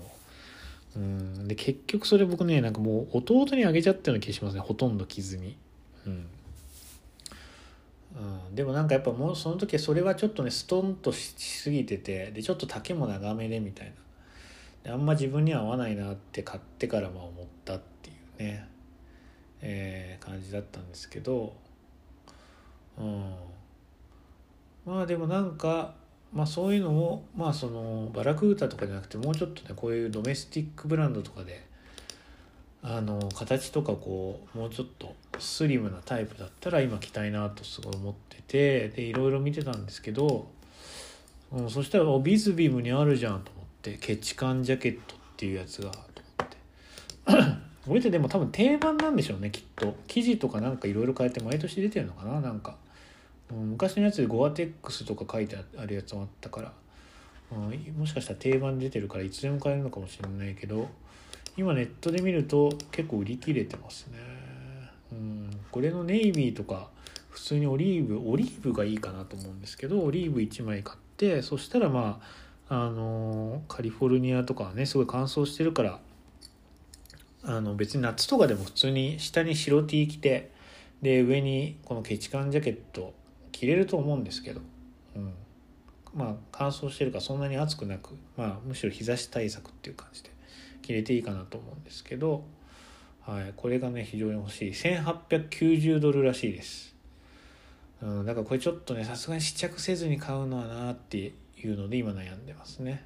[0.97, 1.47] うん。
[1.47, 5.57] で結局それ僕ねなんかもう弟にあげちゃったような気がしますねほとんど着ずに。
[6.05, 6.27] うん。
[8.15, 13.93] うん、でもなんかやっぱもうその時はそれはちょっとねストンとしすぎててでちょっと丈も長めでみたいな。
[14.83, 18.67] であんま自分には合わないなって買ってからまあ思ったっていうね、
[19.61, 21.53] えー、感じだったんですけど、
[22.97, 23.33] うん、
[24.85, 25.95] まあでもなんか、
[26.33, 31.65] まあ、そういうのをまあそのバラクータとかじゃなくてもうちょっとねこういうドメスティックブランドとかで
[32.85, 40.47] あの形とかこうもうちょっとスリムなタイプだったら今着たいなとすごい思っててでいろいろ見てたんですけど、
[41.53, 46.05] うん、そしたらビズビームにあるじゃんと思ってケチカンジャケットっていうやつがと思
[46.43, 47.63] って。
[47.87, 49.95] これってでも多分定番なんでしょうねきっと。
[50.07, 52.75] 生地とかなんかいろいろ変えて毎年出てるのかななんか、
[53.49, 56.73] うん、昔のやつでゴアテックスとか書いてあるやつもあったから、
[57.51, 60.89] うん、もしかしたら定番出てるからいつでも買えるのかもしれないけど。
[61.55, 64.17] 今ネットで見ると結構売り切れてますね。
[65.11, 65.49] うん。
[65.71, 66.89] これのネイビーとか
[67.29, 72.21] 普通にオリーブオリーブがいいかなと思うんですけどオリーブ1枚買ってそしたらま
[72.69, 75.99] ああのカリフォルニアとかはねすごい乾燥してるから
[77.43, 80.51] あの別に夏とかでも普通に下に白 T 着て
[81.01, 83.13] で上にこのケチカンジャケット
[83.51, 84.61] 着れると思うんですけど、
[85.15, 85.33] うん、
[86.13, 90.32] まあ乾燥してるからそんなに暑くなく、まあ、むしろ日差し対策っていう感じで。
[90.83, 92.43] 着れていいかなと思うんですけど、
[93.25, 94.71] はい、これがね非常に欲しい。
[94.71, 96.95] 1890ドルらしいです、
[98.01, 101.31] うん、だからこれちょっとねさすがに試着せずに買うのはなってい
[101.65, 103.03] うので今悩んでますね、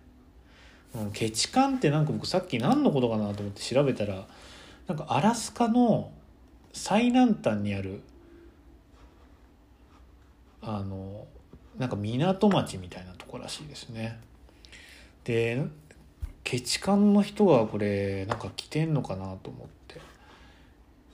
[0.96, 4.28] うん、ケチカンってなんか僕さっき何のことかなと思って調べたら
[4.88, 6.12] なんかアラスカの
[6.74, 8.02] 最南端にある
[10.62, 11.26] あの
[11.78, 14.20] なんか港町みたいなとこらしいですね。
[15.24, 15.64] で
[16.50, 20.00] ケチカンの人がこれなんか着てんのかなと思って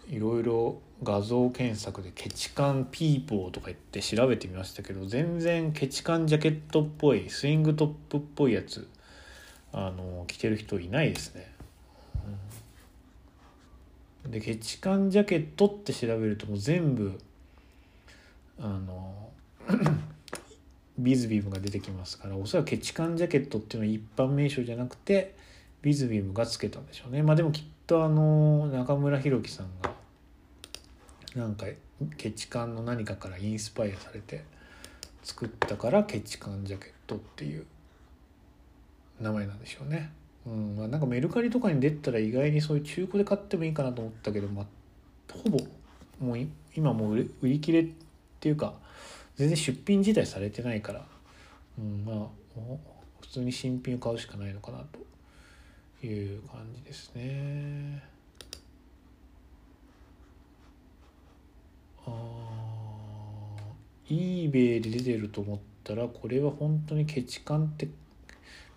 [0.08, 8.88] いろいろ画像検索でケチカンピーポーとか言って調べてみましたけど全然ケチカンジャケットっぽいスイングトップっぽいやつ
[9.72, 11.52] あの着てる人いないですね。
[14.30, 17.20] でケチカンジャケットって調べるともう全部
[18.60, 19.32] あの
[20.98, 25.36] ビズビームが出てきますからおそらくケチカンジャケットっていうのは一般名称じゃなくて
[25.82, 29.92] ビズビームがつけたんでしょうねまあでもきっとあの中村弘樹さんが
[31.36, 31.66] なんか
[32.18, 34.44] ケチカンの何かからインスパイアされて
[35.24, 37.66] 作ったからケチカンジャケットっていう
[39.20, 40.12] 名前なんでしょうね。
[40.46, 44.66] うんまあ、なんかメルカリとかに出たら意外にそういう中古で買ってもいいかなと思ったけど、まあ、
[45.32, 45.58] ほぼ
[46.20, 47.88] もう今もう売り切れっ
[48.42, 48.74] ていうか
[49.36, 51.06] 全然出品自体されてないから、
[51.80, 52.28] うん、まあ
[53.22, 54.80] 普通に新品を買うしかないのかな
[56.02, 58.04] という感じですね。
[62.06, 62.12] あ
[64.10, 67.88] eBay で出てると思ったらこれは本当にケチカンって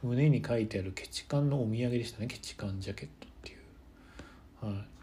[0.02, 4.66] 胸に書いてあるケチカンのお土産でしたねケチカンジャケットっていう。
[4.66, 4.95] はい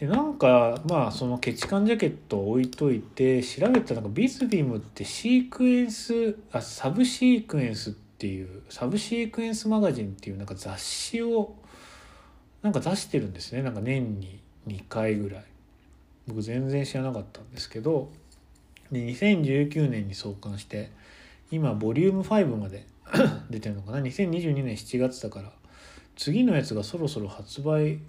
[0.00, 11.54] でなんかまあそのケチカンジャケットを置いといて調べたらなんかビズビムってシークエンスあサブシークエンスっていうサブシークエンスマガジンっていうなんか雑誌を
[12.62, 13.62] なんか出してるんですね。
[13.62, 15.44] なんか年に2回ぐらい。
[16.26, 18.10] 僕全然知らなかったんですけど。
[18.90, 20.90] で2019年に創刊して
[21.50, 22.86] 今ボリューム5まで
[23.50, 24.00] 出てるのかな。
[24.00, 25.52] 2022年7月だから
[26.16, 28.00] 次のやつがそろそろ発売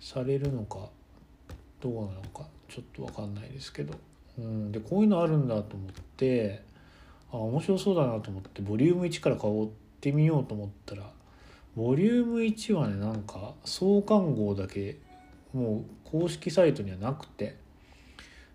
[0.00, 0.90] されるのか。
[1.82, 3.94] どうなのかちょっと分かんないですけど、
[4.38, 6.62] うん、でこういうのあるんだと思って
[7.32, 9.70] あ面白そうだなと思ってボリューム1から買おうっ
[10.00, 11.10] てみようと思ったら
[11.74, 14.98] ボリューム1はねなんか創刊号だけ
[15.52, 17.56] もう公式サイトにはなくて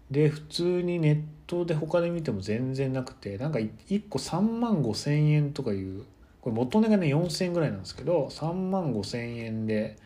[0.09, 6.05] で普通にネットで他で見ても全然なくてなんか1個3万5千円とかいう
[6.41, 9.97] これ元値がね4,000円ぐらいなんですけど3万5千円で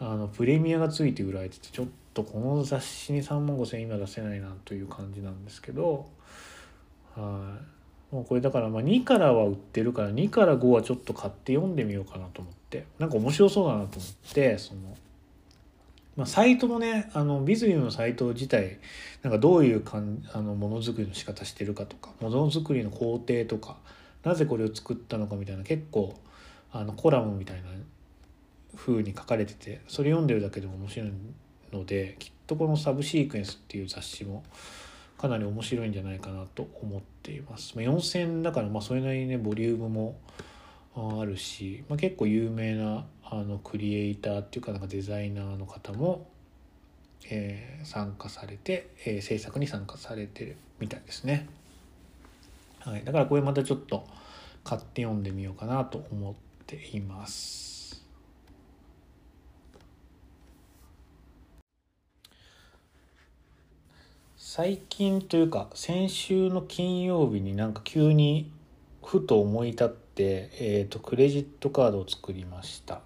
[0.00, 1.86] あのプレミアがついて売られててちょっ
[2.24, 6.08] とこの雑誌に3万5,000円今出せないなという感じなんですけど
[7.16, 7.58] は
[8.12, 8.14] い。
[8.14, 12.60] もうこれだからまあ2からは売ってるから2から5はちょっと買って読んでみようかなと思って。
[12.98, 14.96] なんか面白そうだなと思ってその、
[16.16, 18.78] まあ、サイトもねあのビズリのサイト自体
[19.22, 23.76] なんかどういうかんあのものづくりの仕方してるかとかものづくりの工程とか
[24.22, 26.14] なぜこれを作ったのかみたいな結構
[26.72, 27.62] あのコラムみたいな
[28.76, 31.12] 風に書かれててそれ読んでるだけでも面白い
[31.72, 34.42] のできっとこの「サブシークエンス」っていう雑誌も
[35.18, 37.76] かなり面白いんじゃないかなと思っています。
[37.76, 40.16] まあ、4000だからまあそれなりにねボリュームも
[40.94, 46.26] あるし、まあ、結構有名なあのクリエイターっていうかなんかデザイナーの方も、
[47.30, 51.46] えー、参加されて、えー、制作に参加されてるみたいですね。
[52.80, 54.06] はい、だからこれまたちょっと
[54.64, 56.34] 買って読んでみようかなと思っ
[56.66, 57.69] ています。
[64.52, 68.50] 最近というか先週の金曜日になんか急に
[69.00, 73.00] ふと思い立って、えーと、クレジットカードを作りました。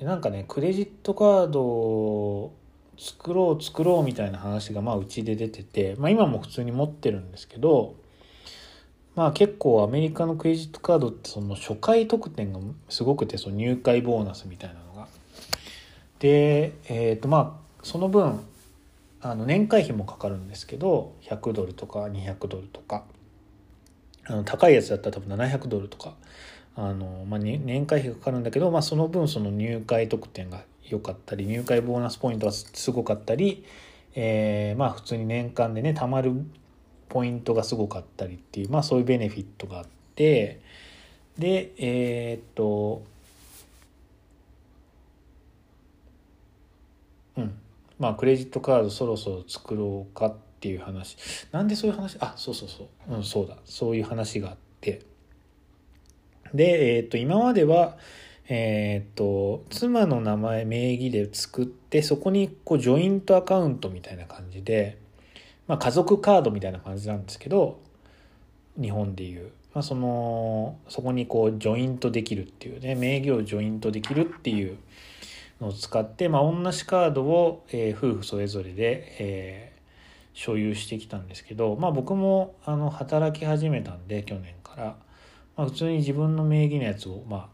[0.00, 2.54] でなんかねクレジットカードを
[2.98, 7.94] 作ろう作ろうみたいな話がまあうちで出てて、まあ、今も普通に持ってるんですけど
[9.14, 15.06] まあ結構アメリカのクレジットカードってその初回特典がすごくてその入会ボーナスみたいなのが。
[16.18, 18.40] でえっ、ー、とまあその分
[19.22, 23.04] あの年会費もかかるんですけど100ドルとか200ドルとか。
[24.24, 26.14] あの高いやつだったら多分700ドルとか。
[26.74, 33.64] あの、まあ、年会費かかるんだけど、まあ、その分その入会特典が良かったり入会ボーナスポイントがすごかったり、
[34.14, 36.32] えー、まあ普通に年間でね貯まる
[37.08, 40.60] ポイントがすごかったりっていう、まあ、そういうベネフィットがあって
[41.38, 43.02] でえー、っと
[47.36, 47.61] うん。
[48.02, 51.16] まあクレジットカードそろそろ作ろうかっていう話。
[51.52, 52.16] なんでそういう話？
[52.18, 53.14] あそうそうそう。
[53.14, 53.56] うんそうだ。
[53.64, 55.02] そういう話があって。
[56.52, 57.96] でえっ、ー、と今までは
[58.48, 64.98] えっ、ー、と妻の名前名義で作ってそこにこうジョイントアカウントみたいな感じで、
[65.68, 67.78] まあ、家族カードみたいな感じなんですけど
[68.80, 74.76] 日本でいう、まあ、そのそこにこうジョイントできるっていうね名義をジョイントできるっていう
[75.62, 84.84] のを使って、まあ、同じカードを、えー、夫婦それぞれで、えー、所有してきたんですけど、まあ、僕もあの働き始めたんで去年から、
[85.56, 87.48] まあ、普通に自分の名義のやつを、まあ、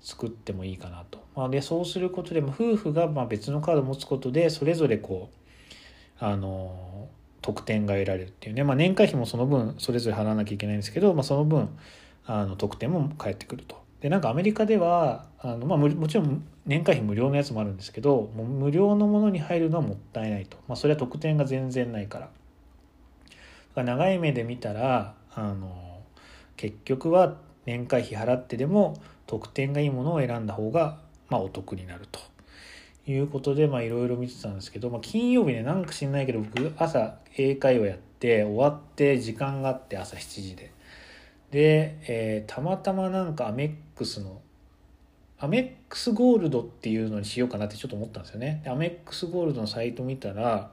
[0.00, 1.20] 作ってもいいかなと。
[1.36, 5.30] まあ、でそうすることで、まあ、夫婦がまあ別のカードを持つことでそれぞれこ
[6.20, 7.08] うあの
[7.40, 11.68] 得点が得られるっていうね、まあ、年会費もその分それぞれ払わなきゃいけないんですけど、まあ、その分
[12.26, 13.80] あの得点も返ってくると。
[14.00, 22.30] でなんかアメリカではあの、まあ、もちろん年会費無料のやつもあるんですけどもう無料のものに入るのはもったいないと、まあ、それは得点が全然ないから。
[23.74, 26.00] から長い目で見たらあの
[26.56, 27.36] 結局は
[27.66, 28.96] 年会費払ってでも
[29.26, 30.98] 得点がいいものを選んだ方が、
[31.28, 32.20] まあ、お得になると。
[33.06, 40.72] いうことでいろいろ見てたんですけど、まあ、金曜日ねなんか知んないけど僕朝英会話やって終わって時間があって朝7時で。
[41.50, 44.40] で、えー、たまたまなんかアメックスの
[45.38, 48.62] アメックスゴールドっていうのにしようかなってちょっと思ったんですよね。
[48.66, 50.70] アメックスゴールドのサイト見たら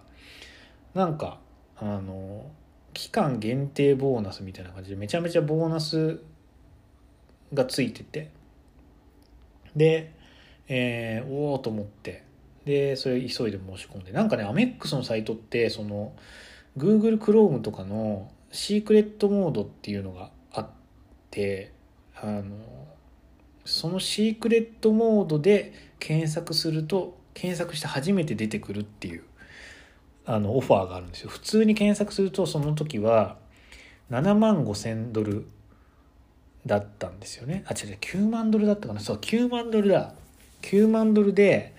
[0.94, 1.40] なんか
[1.78, 2.50] あの
[2.94, 6.22] 期間限定ボーナスみたいな感じでめちゃめちゃボーナス
[7.54, 8.32] がついてて。
[9.76, 10.14] で、
[10.70, 12.24] えー、おおと思って。
[12.64, 14.14] でそれ急いで申し込んで。
[14.14, 16.14] なんかねアメックスのサイトってその
[16.78, 20.70] Google Chrome とかのシークレットモードっていうのがあっ
[21.30, 21.74] て
[22.16, 22.87] あの
[23.68, 29.24] そのシークレットモードで検索すると検索して初めて出てくるっていう
[30.26, 31.30] あのオファーがあるんですよ。
[31.30, 33.38] 普通に検索するとその時は
[34.10, 35.46] 7万5千ドル
[36.66, 37.64] だったんですよね。
[37.68, 39.00] あ違う9万ドルだったかな。
[39.00, 40.14] そう9万ドルだ。
[40.62, 41.74] 9万ドルで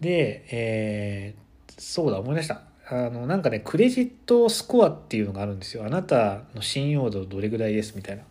[0.00, 2.62] でえー、そうだ思い出した。
[2.88, 5.84] あのなんかねクレジットスコアっていうのがあるんですよ。
[5.84, 8.24] あなたの信用度どれぐらいですみたいな。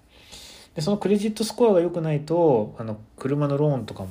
[0.76, 4.10] でそのクレジットスコアが良くないとあの車のローンとかも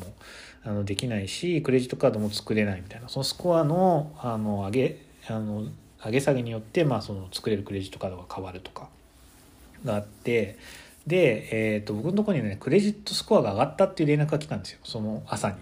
[0.65, 4.99] あのできないしクレジットカードも作れないみたいなそのスコアのあの上げ
[5.29, 5.65] あの
[6.05, 8.89] 上げ下げによって、まあ、その作れるクレジットカードが変わるとか
[9.85, 10.57] があって
[11.07, 15.57] で、えー、と僕のとこにねクレジットスコアが上がったっていう連絡が来たんですよその朝に。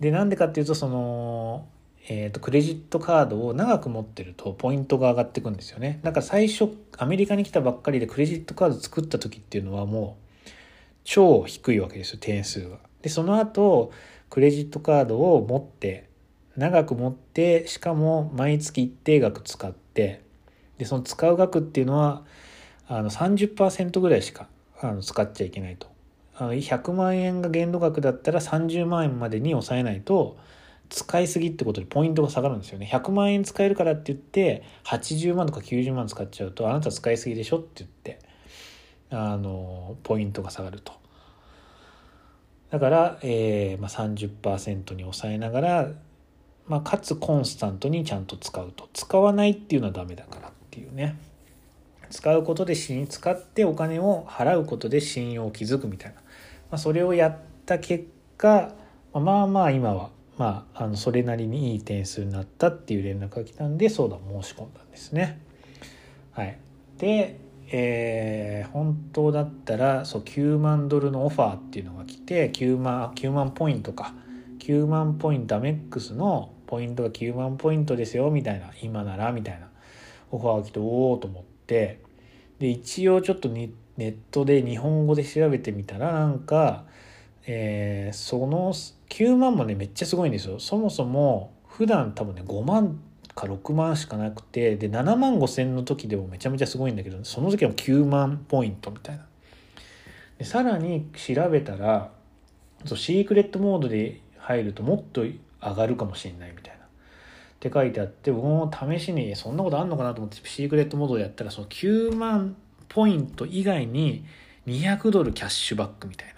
[0.00, 1.66] でなんでかっていうとその
[2.08, 10.50] えーと、クレジットカードを長く持ってるとポイントが上がっていくんですよねだから最初アメリカに来たばっかりでクレジットカード作った時っていうのはもう
[11.04, 12.78] 超低いわけですよ点数が。
[13.02, 13.92] でその後
[14.30, 16.08] クレジットカードを持って
[16.56, 20.22] 長く持ってしかも毎月一定額使って
[20.78, 22.24] でその使う額っていうのは
[22.88, 24.48] あの30%ぐらいしか
[24.80, 25.90] あの使っちゃいけないと。
[26.34, 30.38] あの100万円が限度額だったら30万円までに抑えないと
[30.92, 32.88] 使いすぎってことでポイントが下がるんですよね。
[32.92, 38.18] 100万円使えるからって言って80万とか90万使っちゃうとあなた使いすぎでしょって言って
[39.10, 40.92] あのポイントが下がると。
[42.70, 45.88] だから、えーまあ、30%に抑えながら、
[46.66, 48.88] まあ、かつコンスタントにちゃんと使うと。
[48.92, 51.16] 使わないっていうのはダメだからっていうね。
[52.10, 56.22] 使うことで信使ってお金を払うことで信用を築くみたいな、ま
[56.72, 58.74] あ、それをやった結果
[59.14, 65.40] まあまあ今はまあ、あのそれなりにいい点数になったっていう連絡が来たんで相談申し込んだんですね。
[66.32, 66.58] はい、
[66.98, 67.38] で、
[67.70, 74.14] えー、本当だったらそう9万ドルのオファーっていうのが来て9万 ,9 万ポイントか。
[74.58, 78.70] 9万ポイントアメックスのポイントが9万ポイントですよみたいな。
[78.80, 79.68] 今ならみたいな
[80.30, 82.00] オファーが来ておおと思って。
[82.58, 86.84] で一応ちょっとネットで日本語で調べてみたらなんか、
[87.46, 90.58] えー、その9万もねめっちゃすごいんですよ。
[90.58, 93.00] そもそも普段多分ね5万
[93.34, 99.26] か6万しかなくてで7万5千の時でもめちゃめちゃすごいんだけどその時は9万ポイントみたいな。
[100.38, 102.10] でさらに調べたら
[102.84, 106.82] そうシークレットモードで入るともっと上がるかもしれないみたいな。
[106.84, 106.86] っ
[107.60, 112.56] て書いてあって僕も試しにそんなことあんのかなと思ってシークレットモードでやったらその9万
[112.88, 114.24] ポイント以外に
[114.66, 116.31] 200ドルキャッシュバックみたいな。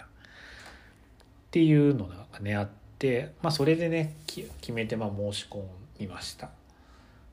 [1.55, 5.63] っていうのがねあって、まあ、それでね決めてま申し込
[5.97, 6.49] みました。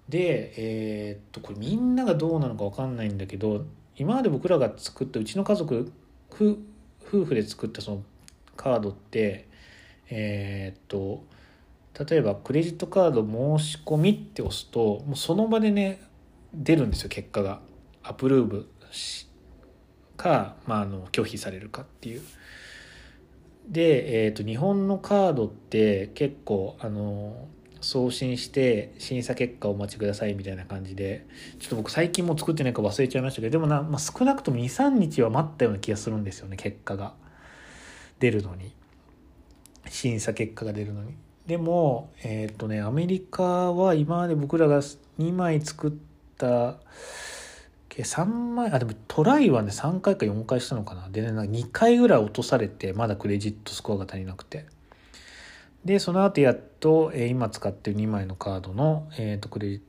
[0.09, 3.65] でえー、っとこれみんながどうなのか分かんないんだけど
[3.97, 5.91] 今まで僕らが作ったうちの家族
[6.31, 6.57] 夫
[7.25, 8.03] 婦で作ったその
[8.57, 9.49] カードって
[10.09, 11.25] えー、っと
[12.09, 16.01] 例えばクレジットカード申し込みって押すともうその場でね
[16.55, 17.59] 出るんですよ結果が。
[18.05, 18.69] アプルーブ
[20.17, 22.23] か、まあ、あの拒否されるかっていう。
[23.69, 27.49] で、えーと、日本のカードって結構あの
[27.81, 31.27] 送信して審査結果をお待ちくださいみたいな感じで
[31.59, 37.15] ちょっと僕最近も作ってないか忘れちゃいましたけどでもな、まあ、少なくとも23日は待ったような気がするんですよね結果が。
[38.21, 38.73] 出るのに。
[39.89, 41.15] 審査結果が出るのに。
[41.47, 45.93] でもえっ、ー、とねアメリカは今まで僕らが2枚作っ
[46.39, 46.77] た
[48.01, 51.09] 3枚あでもトライはね3回か4回したのかな。
[51.11, 54.67] でね2回ぐらい落とされてまだクレジットスコアが足りなくて。
[55.85, 59.81] でその後やっと、えー、今使ってる2枚のカードの、えーと、クレジッ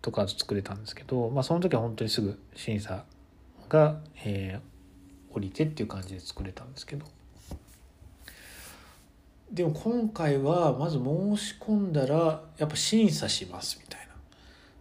[0.00, 3.04] トカード作れたんですけど、まあ、その時は本当にすぐ審査
[3.68, 7.06] が、えー、降りてっていう感じで作れたんですけど。
[9.50, 14.08] でも今回はまず申し込んだらやっぱ審査しますみたい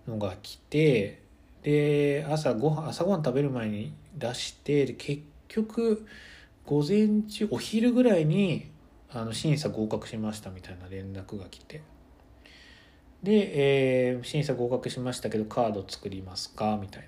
[0.07, 1.20] なのが来て
[1.64, 6.05] で朝ご飯朝ごはん食べる前に出して結局
[6.66, 8.72] 午前中お昼ぐらいに
[9.12, 11.82] あの審査合格しましたみたいな連絡が来て。
[13.22, 16.80] で、えー、審査合格しましたけどカード作りますか？
[16.82, 17.07] みたいな。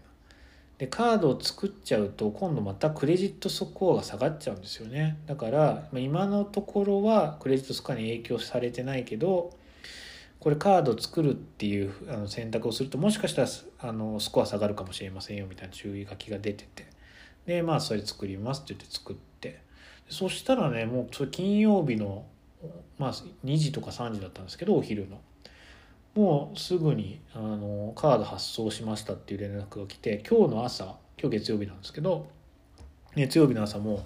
[0.77, 5.17] でカードを作っちゃうと今度またクレジットスコアが下がっちゃうんですよね。
[5.25, 9.51] だから今のところはクレジットスコアに影響されてないけど
[10.43, 13.47] これカード作るっていうあの選択をするともしかしたら
[13.79, 16.85] あのスコア下がるかもしれませんよみたいな注意書きが出てて。
[17.45, 19.61] でまあそれ作りますって言って作って。
[20.09, 22.25] そしたらねもうそれ金曜日の
[22.97, 23.13] まあ
[23.45, 25.21] 2時とか3時だったんですけどお昼の。
[26.13, 32.27] もうすぐにあのカード発送しましたっていう連絡が来て今日の朝今日月曜日なんですけど
[33.15, 34.03] 月曜日の朝も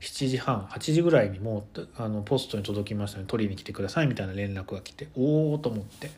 [0.00, 6.10] 7時半8時ぐらいにもうあのポストに届きましたので取りに来てくださいみたいな連絡が来ておおと思って、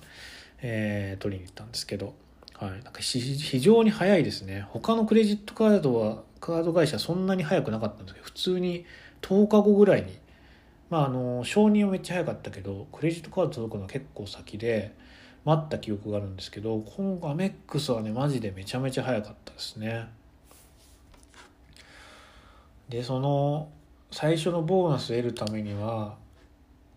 [0.60, 2.14] えー、取りに行ったんですけど、
[2.54, 4.66] はい、なんか非常に早いですね。
[4.70, 8.84] 他のクレジットカードはカード会社そんなに早くなかったんですけど普通に
[9.22, 10.18] 10日後ぐらいに
[10.90, 14.94] まああの承認はめっちゃ早かったけどクレジットカード届くのは結構先で
[15.44, 20.08] 待った記憶があるんですけど今後アメックスはねマジでめちゃめちゃ早かったですね。
[22.88, 23.70] でその
[24.10, 26.16] 最初のボーナスを得るためには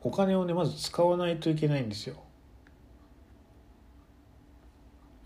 [0.02, 2.16] お金をねまず使わないといけないんですよ。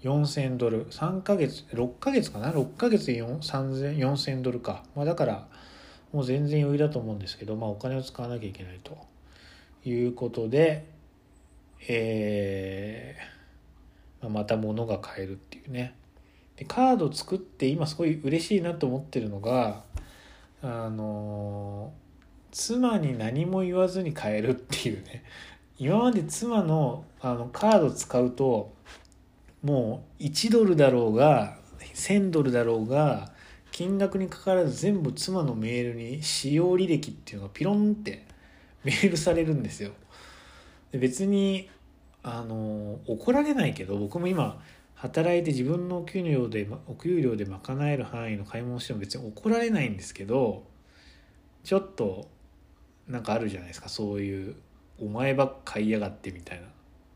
[0.03, 0.85] 4000ドル。
[0.89, 5.47] 3ヶ月6ヶ月かな？6ヶ月で4000ドルか、まあ、だから
[6.13, 8.97] もう全然余裕だと思うんですけど、まあ、お金を使わなきゃいけないと。
[9.89, 10.85] いうことで、
[11.87, 15.95] えー、また物が買えるっていうね。
[16.57, 19.83] でカード作って今すごい嬉しいなと思ってるのが
[20.67, 21.93] あの
[22.51, 25.23] 妻に何も言わずに買えるっていうね
[25.77, 28.73] 今まで妻のあのカード使うと
[29.61, 31.59] もう1ドルだろうが
[31.93, 33.31] 1000ドルだろうが
[33.71, 38.25] 金額にかかわらず全部妻のメールに使用履歴っていうのがピロンって
[38.83, 39.91] メールされるんですよ。
[40.91, 41.69] 別に
[42.23, 44.63] あの怒られないけど僕も今
[44.95, 50.63] 働いて自分のお給料でお給料で賄える範囲の買い物しても別に怒られないんですけど
[51.63, 52.27] ちょっと
[53.07, 54.55] なんかあるじゃないですかそういう
[54.99, 56.67] 「お前ばっか買いやがって」みたいな。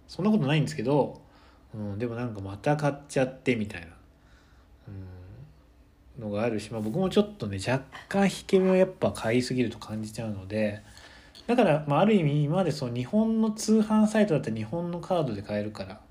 [0.09, 1.21] そんなことないんですけど、
[1.73, 3.87] うん、でもなんかまた買っちゃってみたいな、
[6.17, 10.81] うん、のがあるし、まあ、僕もちょっとね若干引け目をやっぱ買いすぎると感じちゃうので
[11.45, 16.01] だから、まあ、ある意味今までその日本の通販サイトだったら日本のカードで買えるから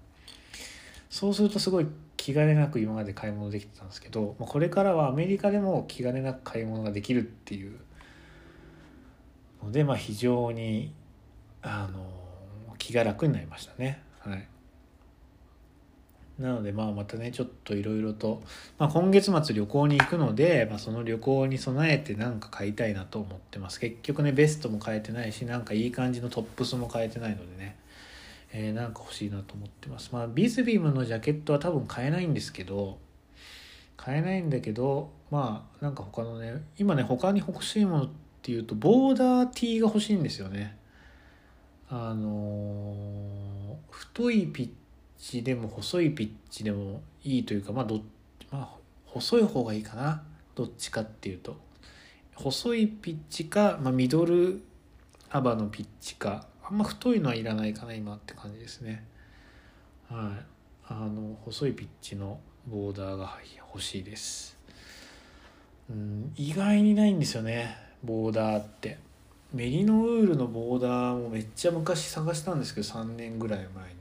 [1.18, 7.76] そうするとすごい気兼ねなく今まで買い物できてたんですけど、これからはアメリカでも気兼ねなく買い物ができるっていう
[9.64, 10.92] ので、まあ、非常に
[11.60, 12.08] あの
[12.78, 14.00] 気が楽になりましたね。
[14.20, 14.46] はい。
[16.38, 18.40] なのでまあまたねちょっといろいろと、
[18.78, 23.80] まあ、今月末旅行に行くので、まあ、その旅行に備えて何か買いたいなと思ってます。
[23.80, 27.76] 結局ねベストも買えてないしなんかいい感じのトップスも買えてないのでね。
[28.52, 30.10] えー、なんか欲しいなと思ってます。
[30.12, 32.98] まあ、ビズビームのジャケットは多分買えないんですけど、
[33.96, 38.08] 買えないんだけど、まあ、なんか他のね、今ね、他に欲しいものっ
[38.42, 40.78] ていうと、ボーダー T が欲しいんですよね。
[41.90, 44.70] あのー、太いピッ
[45.18, 48.00] チでも細いピッチでもいいというか、まあど、
[48.50, 48.68] まあ、
[49.06, 50.22] 細い方がいいかな。
[50.54, 51.56] どっちかっていうと。
[52.34, 54.62] 細いピッチか、まあ、ミドル
[55.28, 59.02] 幅のピッチかあんま太いのはいらないかな今って感じですね。
[60.10, 60.44] はい。
[60.86, 63.38] あの細いピッチのボーダーが
[63.72, 64.58] 欲しいです。
[65.88, 68.98] うん意外にないんですよねボーダーって。
[69.54, 73.98] メリノウールのボーダーもめっちゃ昔探したんですけど3年ぐらい前に。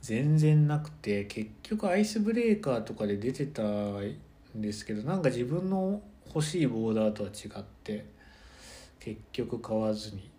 [0.00, 4.14] 全然なくて結局アイスブレーカーとかで出てたん
[4.54, 6.00] ですけどなんか自分の
[6.34, 8.06] 欲しいボーダーとは違って
[8.98, 10.30] 結局買わずに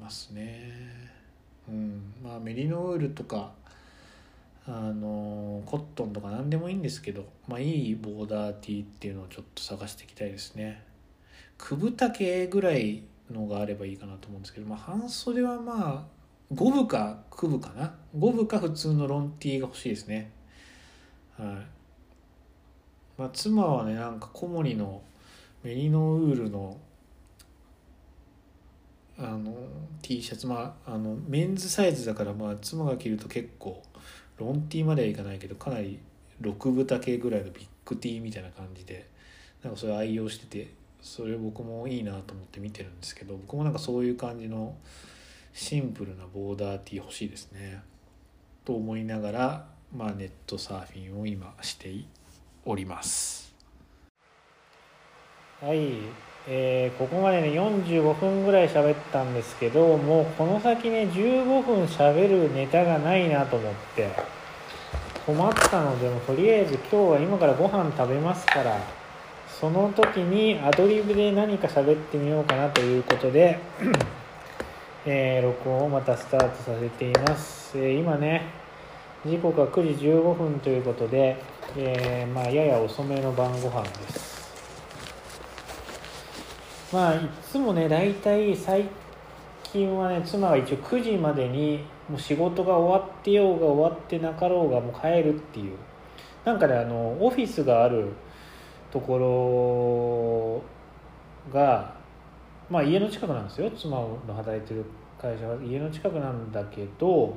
[0.00, 0.70] ますね。
[1.68, 3.52] うん、まあメリノウールとか
[4.66, 10.82] あのコットンとか何でもいいんですけど、まあ、いいボーダーティーっていうのをちょっと探していきたいですね。
[11.58, 16.14] 九分丈ぐらいのがあればいいかなと思うんですけど、まあ、半袖はまあ
[16.52, 20.32] 五分か九分かな五分か普通のロンティーが欲しいですね。
[21.36, 21.46] はい
[23.18, 25.02] まあ、妻はねなんか小森の
[25.62, 26.76] メリノウールの
[29.18, 29.54] あの
[30.02, 33.82] T シャツまああのメンズサイズだからまあ妻が着ると結構
[34.38, 36.00] ロン T まではいかないけどかなり
[36.40, 39.08] 6分丈ぐらいのビッグ T みたいな感じで
[39.62, 44.74] なんかそれ愛用しててそれ僕もいいなと思って見てるんですけど僕もなんかそういう感じの
[45.52, 47.82] シンプルなボーダー T 欲しいですね。
[48.64, 51.94] と思いながら、まあ、ネットサーフィンを今して
[52.64, 53.54] おります。
[55.60, 56.33] はい。
[56.46, 64.10] えー、ここまでね45分ぐらい喋ったんですけどもうこの先ね15分喋るネタがないなと思って
[65.24, 68.78] 困ったのでもとりあえず今日は今からご飯食べますから
[69.48, 73.60] その時にアドリブで何か喋ってみようかなということで、
[75.06, 78.42] えー、録音をまたスタートさせています、えー、今ね
[79.24, 81.38] 時刻は9時15分ということで、
[81.78, 84.33] えまあ、やや遅めの晩ご飯です。
[86.94, 88.84] まあいつもね大体最
[89.64, 95.76] 近はね妻が一応9時までにもう仕事が終わってようが終わってなかろうがもう帰るっていう。
[96.44, 98.12] なんかねあのオフィスがある
[98.92, 100.62] とこ
[101.50, 101.96] ろが
[102.70, 103.68] まあ家の近くなんですよ。
[103.72, 104.84] 妻の働いてる
[105.20, 105.56] 会社は。
[105.64, 107.36] 家の近くなんだけど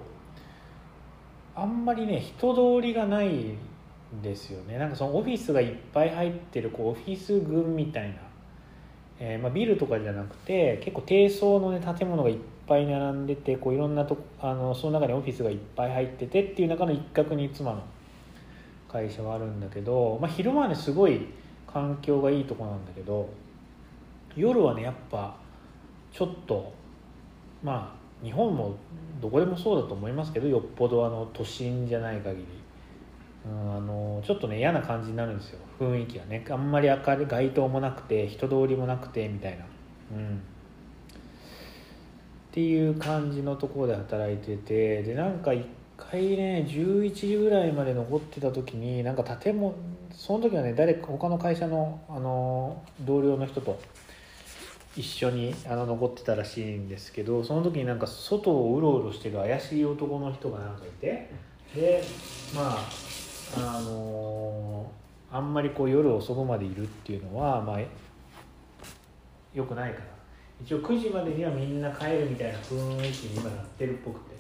[1.56, 3.58] あんまりね人通りがないん
[4.22, 4.78] ですよね。
[4.78, 8.27] なんかそのオフィスがいっぱい入ってるこうオフィス群みたいな。
[9.20, 12.38] えー、まあ、ビルとかじゃなくて結構低層の、ね、建物がいっ
[12.68, 17.84] ぱい並んでてこういろんなとあのその中にオフィスがいっぱい入っててっていう中の一角に妻の
[18.92, 21.28] 会社はあるんだけど、まあ、昼間はねすごい
[21.66, 23.30] 環境がいいとこなんだけど
[24.36, 25.36] 夜はねやっぱ
[26.12, 26.74] ちょっと
[27.64, 28.76] まあ日本も
[29.22, 32.46] どこでもそうだと思いますけどよっぽどあの都心じゃない限り、
[33.76, 35.60] あのちょっとね嫌な感じになるんですよ。
[35.80, 36.46] 雰囲気がね。
[36.50, 39.66] あんまり明るい街灯もなくて人通りもなくてみたいな。
[40.16, 40.36] うん。
[40.36, 40.40] っ
[42.52, 45.64] ていう感じのところで働いててでなんか一
[45.96, 49.76] 回ね11時ぐらいまで残ってた時になんか建物
[50.12, 53.80] その時はね誰か他の会社のあの同僚の人と
[54.96, 61.30] 一緒にあの残ってたらしいんですけどその時になんか外をうろうろしてる怪しい男の人がなんかいて
[61.76, 62.04] で
[62.56, 63.07] まあ
[63.56, 64.92] あの
[65.32, 70.06] あんまりこう夜遅くまでいるっていうのはまあよくないから
[70.62, 74.38] 一応9時までにはみんな帰るみたいな雰囲気に今なってるっぽくて。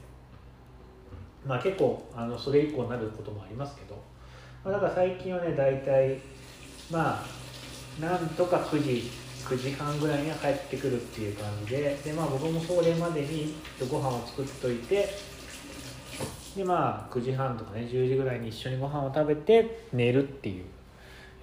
[1.47, 3.95] まあ結構あのそれ以降になることもありますけど、
[4.63, 6.19] まあ、だから最近はね大体
[6.91, 9.09] まあなんとか9時
[9.45, 11.97] 9時間ぐらいには帰ってくるっていう感じで。
[12.03, 13.55] で、まあ、僕もそれまでに
[13.89, 15.07] ご飯を作っといて
[16.57, 20.65] でまあ9時半とかね10時ぐらいに一緒にご飯を食べて寝るっていう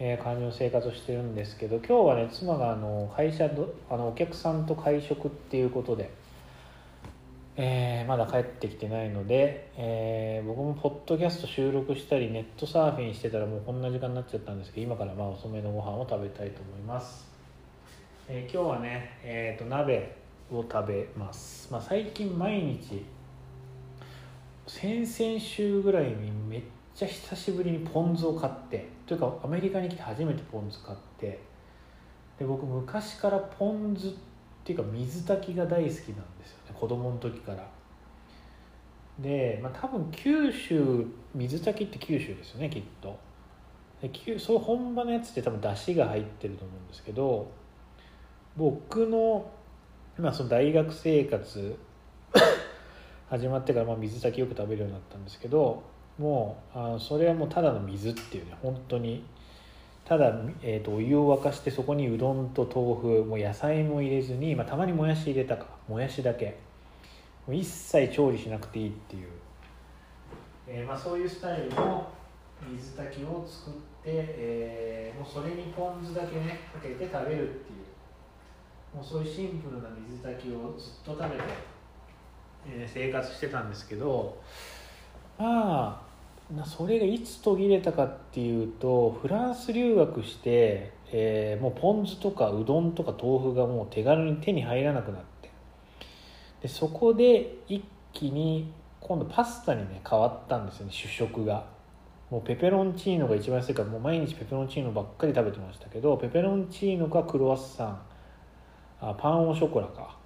[0.00, 3.48] え、感じの生活をしてるんですけど今日はね妻があの会社
[3.90, 6.10] あのお客さんと会食っていうことで、
[7.56, 17.26] えー、まだ帰ってきてないので、えー、僕もポッドキャスト収録したりネットサーフィンしてたらもうこんな時間になっちゃったんですけど今からまあ遅めのご飯を食べたいと思います、
[18.28, 20.16] え今日はね、えーと、鍋
[20.50, 23.04] を食べます、まあ、最近毎日
[24.66, 26.62] 先々週ぐらいにめっ
[26.94, 31.40] ちゃ久しぶりにポン酢を買ってというかアメリカに来て初めてポン酢買って
[32.38, 34.10] で僕昔からポン酢っ
[34.64, 36.00] ていうか水炊きが大好きなんで
[36.46, 37.68] すよね子供の時から。
[39.18, 43.18] で、まあ、多分九州水炊きって九州ですよねきっと。
[44.00, 47.50] でそう本場のやつって多分出汁が入ってると思うんですけど
[48.56, 49.50] 僕の,、
[50.18, 51.78] まあその大学生活
[53.34, 55.82] 始まってからまあ水炊きよく食べるようになったんですけど
[56.18, 59.24] もうあそれはもうただの水っていうね本当に。
[60.04, 65.64] ただ、えーと、お湯を沸かしてそこにうどんと豆腐もう野菜も入れずに、まあ、たまにもやし入れたか。
[65.88, 66.58] もやしだけ。
[67.50, 69.28] 一切調理しなくていいっていう、
[70.66, 72.06] えー、まあ、そういうスタイルの
[72.70, 78.96] 水炊きを作って、えー、もうそれにポン酢だけねかけて食べるっていう。
[78.96, 81.42] もうそういうシンプルな水炊きをずっと食べて、
[82.66, 84.40] え、生活してたんですけど
[85.38, 95.50] まあそれがいつ途切れたかっていうとフランス留学して、えー、もうポン酢とかうどんとか豆腐がもう手軽に手に入らなくなって。
[96.62, 101.64] でそこで一気に今度パスタにね変わったんですよね主食が。
[102.30, 107.98] もうペペロンチーノが一番安いからもう毎日ペペロンチーノばっかり食べてましたけどペペロンチーノかクロワッサン
[109.00, 110.23] あパンオショコラか。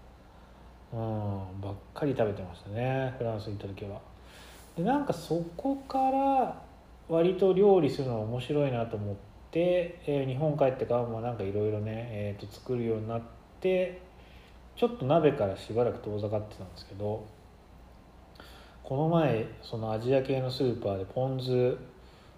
[0.93, 4.01] うんばっかり食べてましたねフランスに行った時は。
[4.77, 6.63] でなんかそこから
[7.09, 9.17] 割と料理するのが面白いなと思っ
[9.51, 13.23] て、えー、日本帰ってからもなんかいろいろね、えー、と作るようになっ
[13.61, 14.01] て
[14.77, 17.27] ちょっと鍋からしばらく遠ざかってたんですけど
[18.85, 21.77] この前そのアジア系のスーパーでポン酢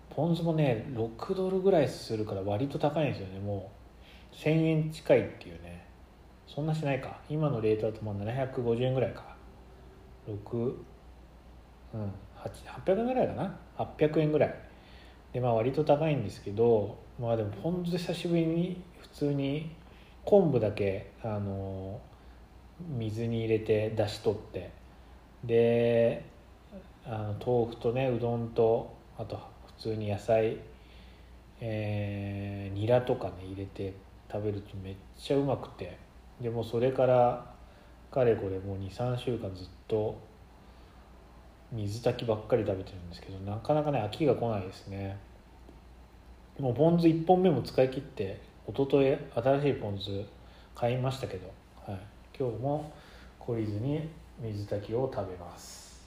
[0.08, 3.80] ポン酢もね6ドルぐらいするから割と高いんですよねもう。
[4.34, 5.69] 1000円近いっていうね。
[6.52, 7.20] そんなしないか。
[7.28, 9.36] 今のレートだともう750円ぐらいか。
[10.28, 13.56] 6うん800円ぐらいかな。
[13.78, 14.54] 800円ぐらい。
[15.32, 19.70] でまあ割と高いんですけどまあでもポン酢久しぶりに普通に
[20.24, 22.00] 昆布だけあの
[22.88, 24.72] 水に入れて出し取って。
[25.44, 26.24] で
[27.06, 29.38] あの豆腐とねうどんとあと
[29.78, 30.58] 普通に野菜
[31.60, 33.94] えー、ニラとかね入れて
[34.32, 35.99] 食べるとめっちゃうまくて。
[36.40, 37.44] でもそれから
[38.10, 40.18] かれこれもう23週間ずっと
[41.72, 45.16] 水炊きばっかり食べてるんですけどなかなかね飽きが来ないですね。
[46.58, 50.24] もうポン酢1本目も使い切って一昨日新しいポン酢
[50.74, 51.50] 買いましたけど、
[51.86, 52.00] はい、
[52.38, 52.92] 今日も
[53.38, 54.08] 懲りずに
[54.40, 56.04] 水炊きを食べます。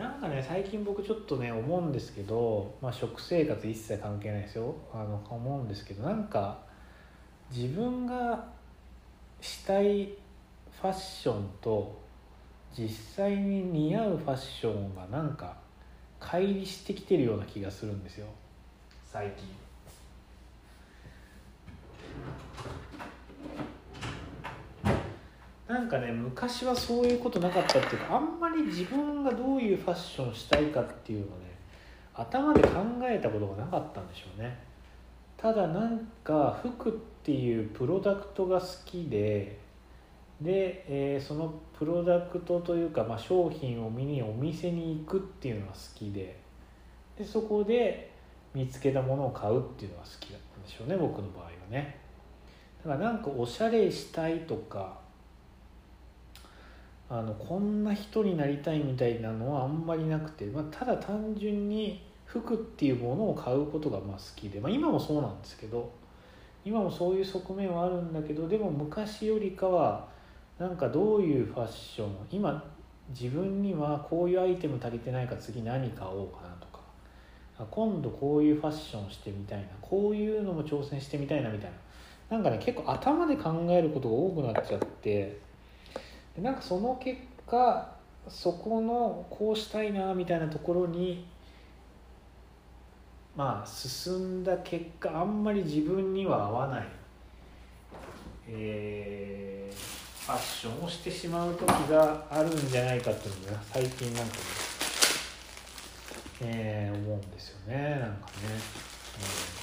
[0.00, 6.62] なんかね最近僕ちょっとね思うんですけど、まあ、食生活一切関係ないですよあの思うんですけどなんか
[7.54, 8.48] 自分が
[9.42, 10.14] したい
[10.80, 12.00] ファッションと
[12.74, 15.58] 実際に似合うファッションがなんか
[16.18, 18.26] 乖離してきてるような気がするんですよ
[19.12, 19.48] 最近。
[25.70, 31.32] なんかね昔はそういうことなかったっていうかあんまり自分がどういうファッションしたいかっていうのね
[32.12, 34.58] 頭で考えたことがなかったんでしょうね。
[35.36, 36.92] ただなんか服っ
[37.22, 39.60] ていうプロダクトが好きで
[40.40, 46.36] で、えー、そのプロダクトというか、まあ、商品を見にお店に行くっていうのが好きで
[47.16, 48.10] でそこで
[48.54, 52.00] 見つけたものを買うっていうのが好きだったんでしょうね僕の場合はね。
[52.84, 54.98] だからなんかおしゃれしたいとか
[57.12, 65.90] あのこんな人になりたいみたいなのはあんまりなくて、まあ、ただ単純に服っていうものを買うことがまあ好きで、まあ、今もそうなんですけど
[66.64, 70.06] 今もそういう側面はあるんだけどでも昔よりかは
[70.56, 72.62] なんかどういうファッション今
[73.08, 76.80] 自分にはこういうアイテム足りてないから次何買おうかなとか
[77.72, 81.72] 今度こういうファッションしてみたいなこういうのも挑戦してみたいなみたい
[82.30, 85.49] ななんかね結構頭で考えることが多くなっちゃって
[86.36, 87.92] でなんかその結果
[88.28, 91.26] そこのこうしたいなみたいなところに
[93.36, 96.86] まあ進んだ結果あんまり自分には合わない、
[98.48, 104.40] えー、ファッションをしてしまう時があるんじゃないかっていうのが最近なんかね、
[106.42, 108.10] えー、思うんですよねなんかね。
[109.20, 109.59] うん、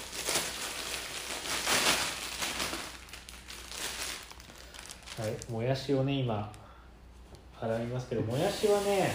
[5.17, 6.51] はい、もやしをね今
[7.59, 9.11] 洗いますけどもやしはね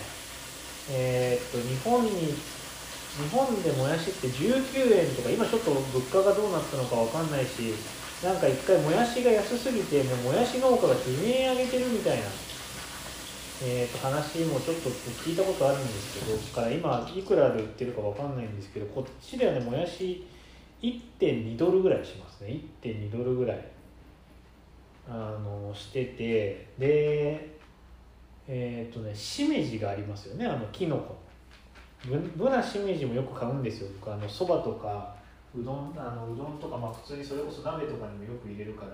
[0.90, 7.74] えー、っと日本に日本でもやしって19円とか今ちょっと物価がどうなったのか分かんないし
[8.24, 12.24] なんか一回もやしが安すぎてもうもやし農家が悲鳴上げてるみたいな、
[13.62, 14.90] えー、と話もちょっと
[15.22, 20.26] 聞いたことあるんですけどから今いくらで売ってるか分かんないんですけどこっちではねもやし
[20.82, 22.58] 1.2ドルぐらいしますね。
[22.82, 23.71] 1.2ドルぐらい。
[25.12, 27.58] あのしててで
[28.48, 30.46] えっ、ー、とねしめじがありますよね。
[30.46, 31.16] あのきのこ
[32.36, 33.90] ブナしめじもよく買うんですよ。
[34.00, 35.14] 僕あのそばとか
[35.54, 38.92] うどんあのうどんとか、まあ、普通にそれこそ鍋とかにもよく入れるから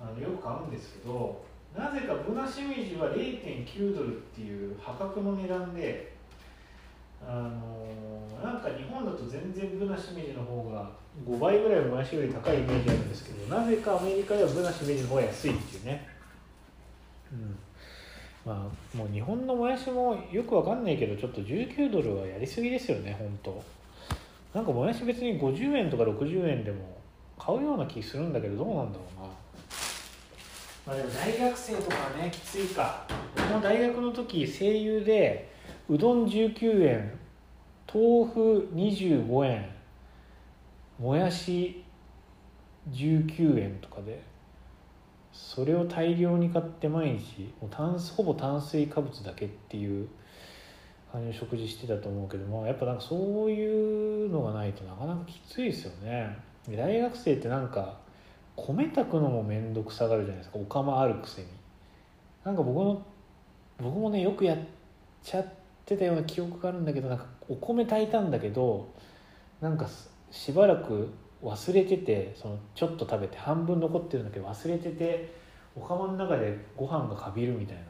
[0.00, 1.44] あのよく買うんですけど
[1.76, 6.11] なぜかブナしめじは0.9ドルっていう破格の値段で
[7.26, 10.90] あのなんか日本だと全然ブナしめじの方が
[11.26, 16.08] 5倍ぐらいもやしより高いイメージあるんですけどなぜかアメリカではブナしめじの方が安いっていうね。
[17.32, 17.58] うん。
[18.44, 23.62] まあもう日本のもやしもよくわかんないけどちょっと19ドルはやりすぎですよね本当。
[24.52, 26.98] なんかもやし別に50円とか60円でも
[27.38, 29.28] 買うような気するんだけどどうなんだろうな。
[30.84, 33.06] まあでも大学生とかはねきついか。
[33.36, 35.51] 僕も大学の時声優で
[35.92, 37.12] うどん19円
[37.86, 39.68] 豆腐25円
[40.98, 41.84] もやし
[42.90, 44.22] 19円とかで
[45.34, 50.08] それを大量に買って毎日もう炭ほぼ炭水化物だけっていう
[51.12, 56.38] 感じの食事してたと思うけどもやっぱなんかそういうのがないとなかなかきついですよね。
[56.70, 57.98] 大学生ってなんか
[58.56, 60.58] 米炊くのも面倒くさがるじゃないですか。
[60.58, 61.48] お釜あるくせに。
[62.44, 63.02] なんか僕の
[63.78, 64.58] 僕もねよくやっ
[65.22, 68.92] ちゃってってたような記憶があるんだけどなんかお米炊いたんだけど
[69.60, 69.88] なんか
[70.30, 71.10] しばらく
[71.42, 75.34] 忘れててそのちょっと食べて半分残ってるんだけど忘れてて
[75.74, 77.82] お釜の中でご飯がかびるみたいな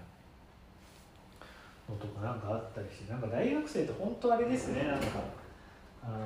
[1.90, 5.06] のとかなんかあったりしてなんか大学生って本当あれですねなんか
[6.02, 6.16] あの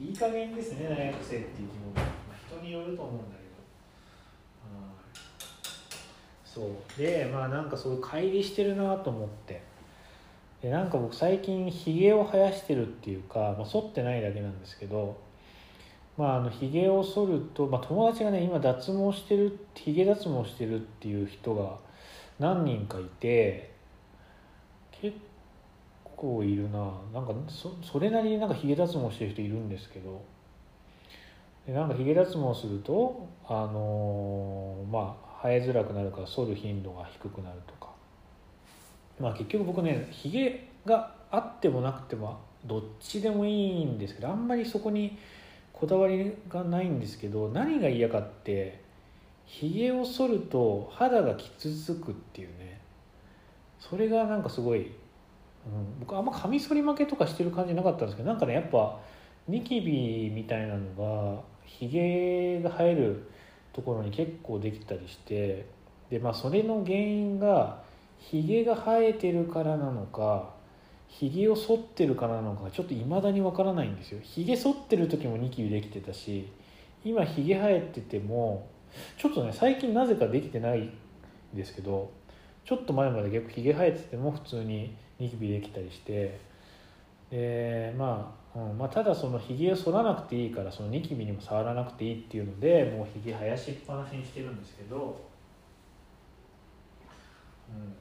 [0.00, 3.37] ー、いい加減ですね大学生っていう気も、まあ、人によると思うんだけど。
[6.58, 7.00] そう。
[7.00, 9.62] でまあなんかそういう乖離してるなと思って。
[10.62, 15.16] でなんか僕最近ひげを生やしてるっていうか、まあ、剃ってないだけなんですけど
[16.18, 21.78] まあ、あのひげを剃ると、まあ、友達がね今脱毛してるひげ脱毛してるっていう人が
[22.40, 23.70] 何人かいて
[24.90, 25.16] 結
[26.16, 26.90] 構いるな。
[27.14, 30.20] なんかそそれなりになんかひげ脱毛してる人いるんですけど。
[31.68, 37.92] でなんかひげ脱毛するとあのー、まあ生えづらくなるから剃る頻度が低くなるとか。
[39.20, 45.18] まあ結局僕ねひげがあってもなくてもどっちでもいいんですけどあんまりそこに
[45.72, 48.80] こだわりがないんですけど何が嫌かって
[49.44, 52.80] ひげを剃ると肌が傷つくっていうね。
[53.78, 54.90] それがなんかすごい、うん、
[56.00, 58.98] 僕あんまカミソリ負けとかしてる感じなかったんですけどなんかねやっぱ
[59.46, 63.30] ニキビみたいなのがひげが生える
[63.78, 65.66] ところに結構できたりして
[66.10, 67.84] でまあそれの原因が
[68.18, 70.50] ひげが生えてるからなのか
[71.06, 74.18] ひげを剃ってるからなのかちょっといまだにわからないんですよ。
[74.20, 76.50] ひげ剃ってる時もニキビできてたし
[77.04, 78.66] 今ひげ生えてても
[79.16, 80.92] ちょっとね最近なぜかできてないん
[81.54, 82.10] ですけど
[82.64, 86.40] ちょっと前まで結構ひげ生えてても普通にニキビできたりして
[87.30, 95.20] でまあ、うんまあ、ただそのひげを剃らなくていいからそのニキビにも触らなくていいっていうのでもうひげ生やしっぱなしにしてるんですけど。
[97.68, 97.94] うん。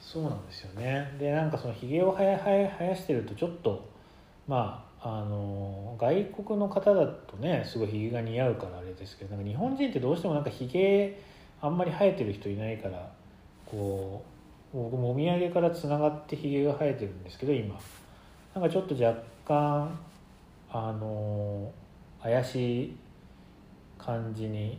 [0.00, 1.14] そうなんですよね。
[1.18, 3.88] でなんかそのひげを生や生やしてるとちょっと
[4.46, 11.20] まああの外国の方だとねすごいひげが似合うからあれですけどなんか日本人ってどうしてもなんかひげ
[11.60, 13.10] あんまり生えてる人いないから
[13.66, 14.24] こ
[14.72, 17.78] う僕もみあげからつながってひげが生えてるんですけど今。
[18.54, 19.98] なんかちょっと若干
[20.70, 21.70] あの
[22.22, 22.96] 怪しい
[23.98, 24.78] 感じに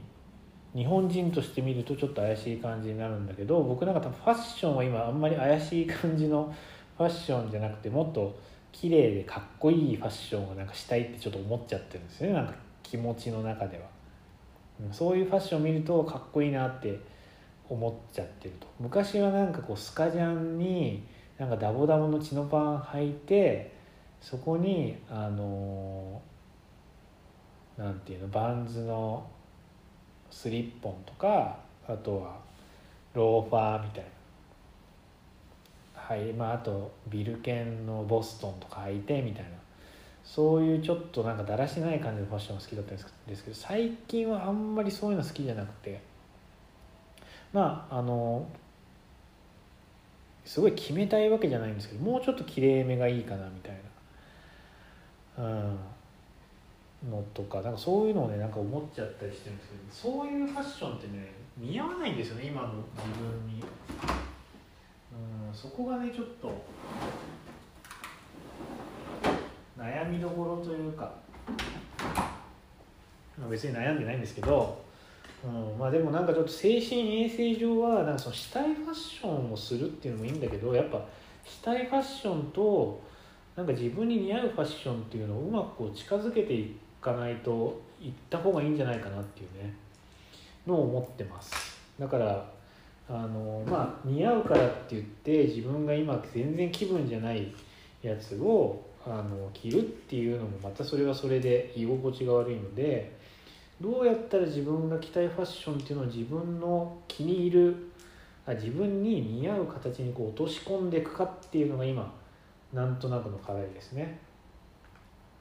[0.75, 6.53] 日本人として見るとちょっと怪しい感じになるんだけど僕なんか多分ファッションは今あんまり怪しい感じの
[6.97, 8.37] ファッションじゃなくてもっと
[8.71, 12.33] 綺麗でかっこいいファッションをなんかしたいってちょっと思っちゃってるんですよね。
[12.33, 12.53] なんか
[12.83, 13.83] 気持ちの中では、
[14.91, 16.99] そういうファッションを見るとかっこいいなって
[17.67, 18.67] 思っちゃってると。
[18.79, 21.03] 昔はなんかこうスカジャンに
[21.39, 23.73] なんかダボダボのチノパン履いて
[24.21, 26.21] そこにあの
[27.77, 29.25] なんていうのバンズの
[30.29, 32.35] スリッポンとかあとは
[33.13, 34.09] ローファーみたいな。
[35.95, 39.51] はいまああとビルケンのボストンとか履いてみたいな。
[40.23, 46.01] そういうちょっとなんかだらしない感じのファッションが好きだったんですけど最近はあんまりそういうの好きじゃなくて。
[47.53, 48.45] まああの
[50.49, 53.75] すごい決めたいわけじゃないんですけどもうちょっときれいめがいいかなみたい
[55.37, 55.47] な、う
[57.07, 63.63] ん、のとかなんかそういうのをねなんか思っちゃったりしてるんですけどそういうファッションってね似合わないんですよね今の自分に、
[65.51, 66.51] うん、そこがねちょっと
[69.77, 71.13] 悩みどころというか
[73.47, 74.81] 別に悩んでないんですけど
[75.45, 81.01] うん、まあでもなんかちょっと精神衛生上はなんかそのしたいファッションをするっていうのもいいんだけどやっぱ
[81.45, 83.01] したいファッションと
[83.55, 89.73] なんか自分に似合うファッションっていうのをうまくこう近づけていかないといった方がいいんじゃないかなっていうね。
[90.67, 91.79] のを思ってます。
[91.99, 92.45] だから
[93.09, 97.53] あのまあ似合うからって言って自分が今全然気分じゃない
[98.01, 103.17] やつをあの着るっていうのもまたそれはそれで居心地が悪いので
[103.81, 107.91] どうやったら自分が着たいファッションっていうのを自分の気に入る
[108.45, 112.13] あ自分に似合う形にこう落とし込んでいくかっていうのが今
[112.73, 114.19] なんとなくの課題ですね。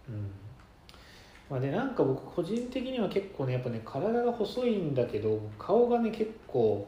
[0.09, 0.30] うん
[1.51, 6.86] まあ、でなんか僕個人的には結構ねやっぱね体が細いんだけど顔がね結構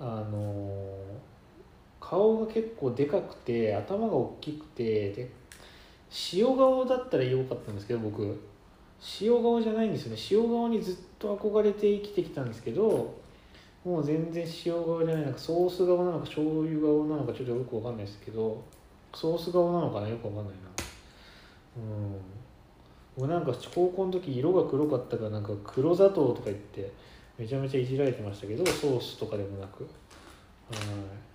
[0.00, 0.96] あの
[2.00, 5.30] 顔が結構でかくて頭が大きくてで
[6.32, 8.40] 塩顔だったらよかったんですけど僕
[9.20, 10.18] 塩顔じゃないんですよね。
[10.30, 13.14] 塩顔にずっと憧れて生きてきたんですけど
[13.84, 18.62] もう全然塩顔じゃないなんかソース顔なのか醤油顔なのかちょっとよくわかんないですけど
[19.14, 20.68] ソース顔なのかなよくわかんないな。
[21.76, 22.20] うん。
[23.16, 26.92] 僕なんか高校の時色が黒かったからなんか黒砂糖とか言って
[27.38, 29.84] めちゃめちゃいじられてましたけどソースとかでもなく。
[29.84, 31.27] はい。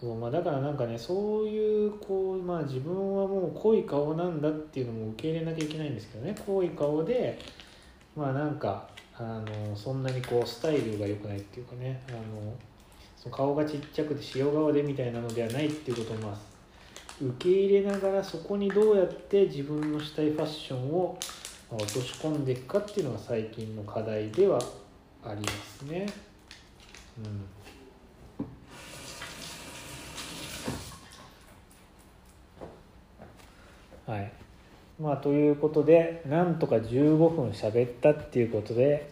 [0.00, 6.34] そうまあ、だからなんかねそういうこう、まあ、自分はもう濃い顔なんだっていうのも受け入れなきゃいけないんですけどね。
[6.46, 7.38] 濃い顔で
[8.16, 12.02] まあなんかあのそんなにこうスタイルが良くないっていうかね。
[12.08, 12.18] あの
[13.14, 16.38] その顔がちっちゃくて塩顔でみたいなのではないっていうことをまあ
[17.22, 21.18] 受け入れながらそこにどうやって自分のしたいファッションを
[21.70, 24.58] 落とし込んでいくかっていうのが最近の課題では
[25.22, 26.06] ありますね。
[27.22, 27.59] うん。
[34.10, 34.32] はい
[35.00, 39.08] まあということでなんとか15分喋ったっていうことで、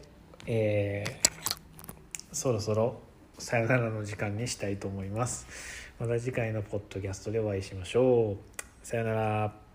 [0.47, 2.99] えー、そろそろ
[3.39, 5.47] さよならの時間にしたいと思います。
[6.01, 8.37] また次回のポッドキャストでお会いしましょう。
[8.83, 9.68] さよなら。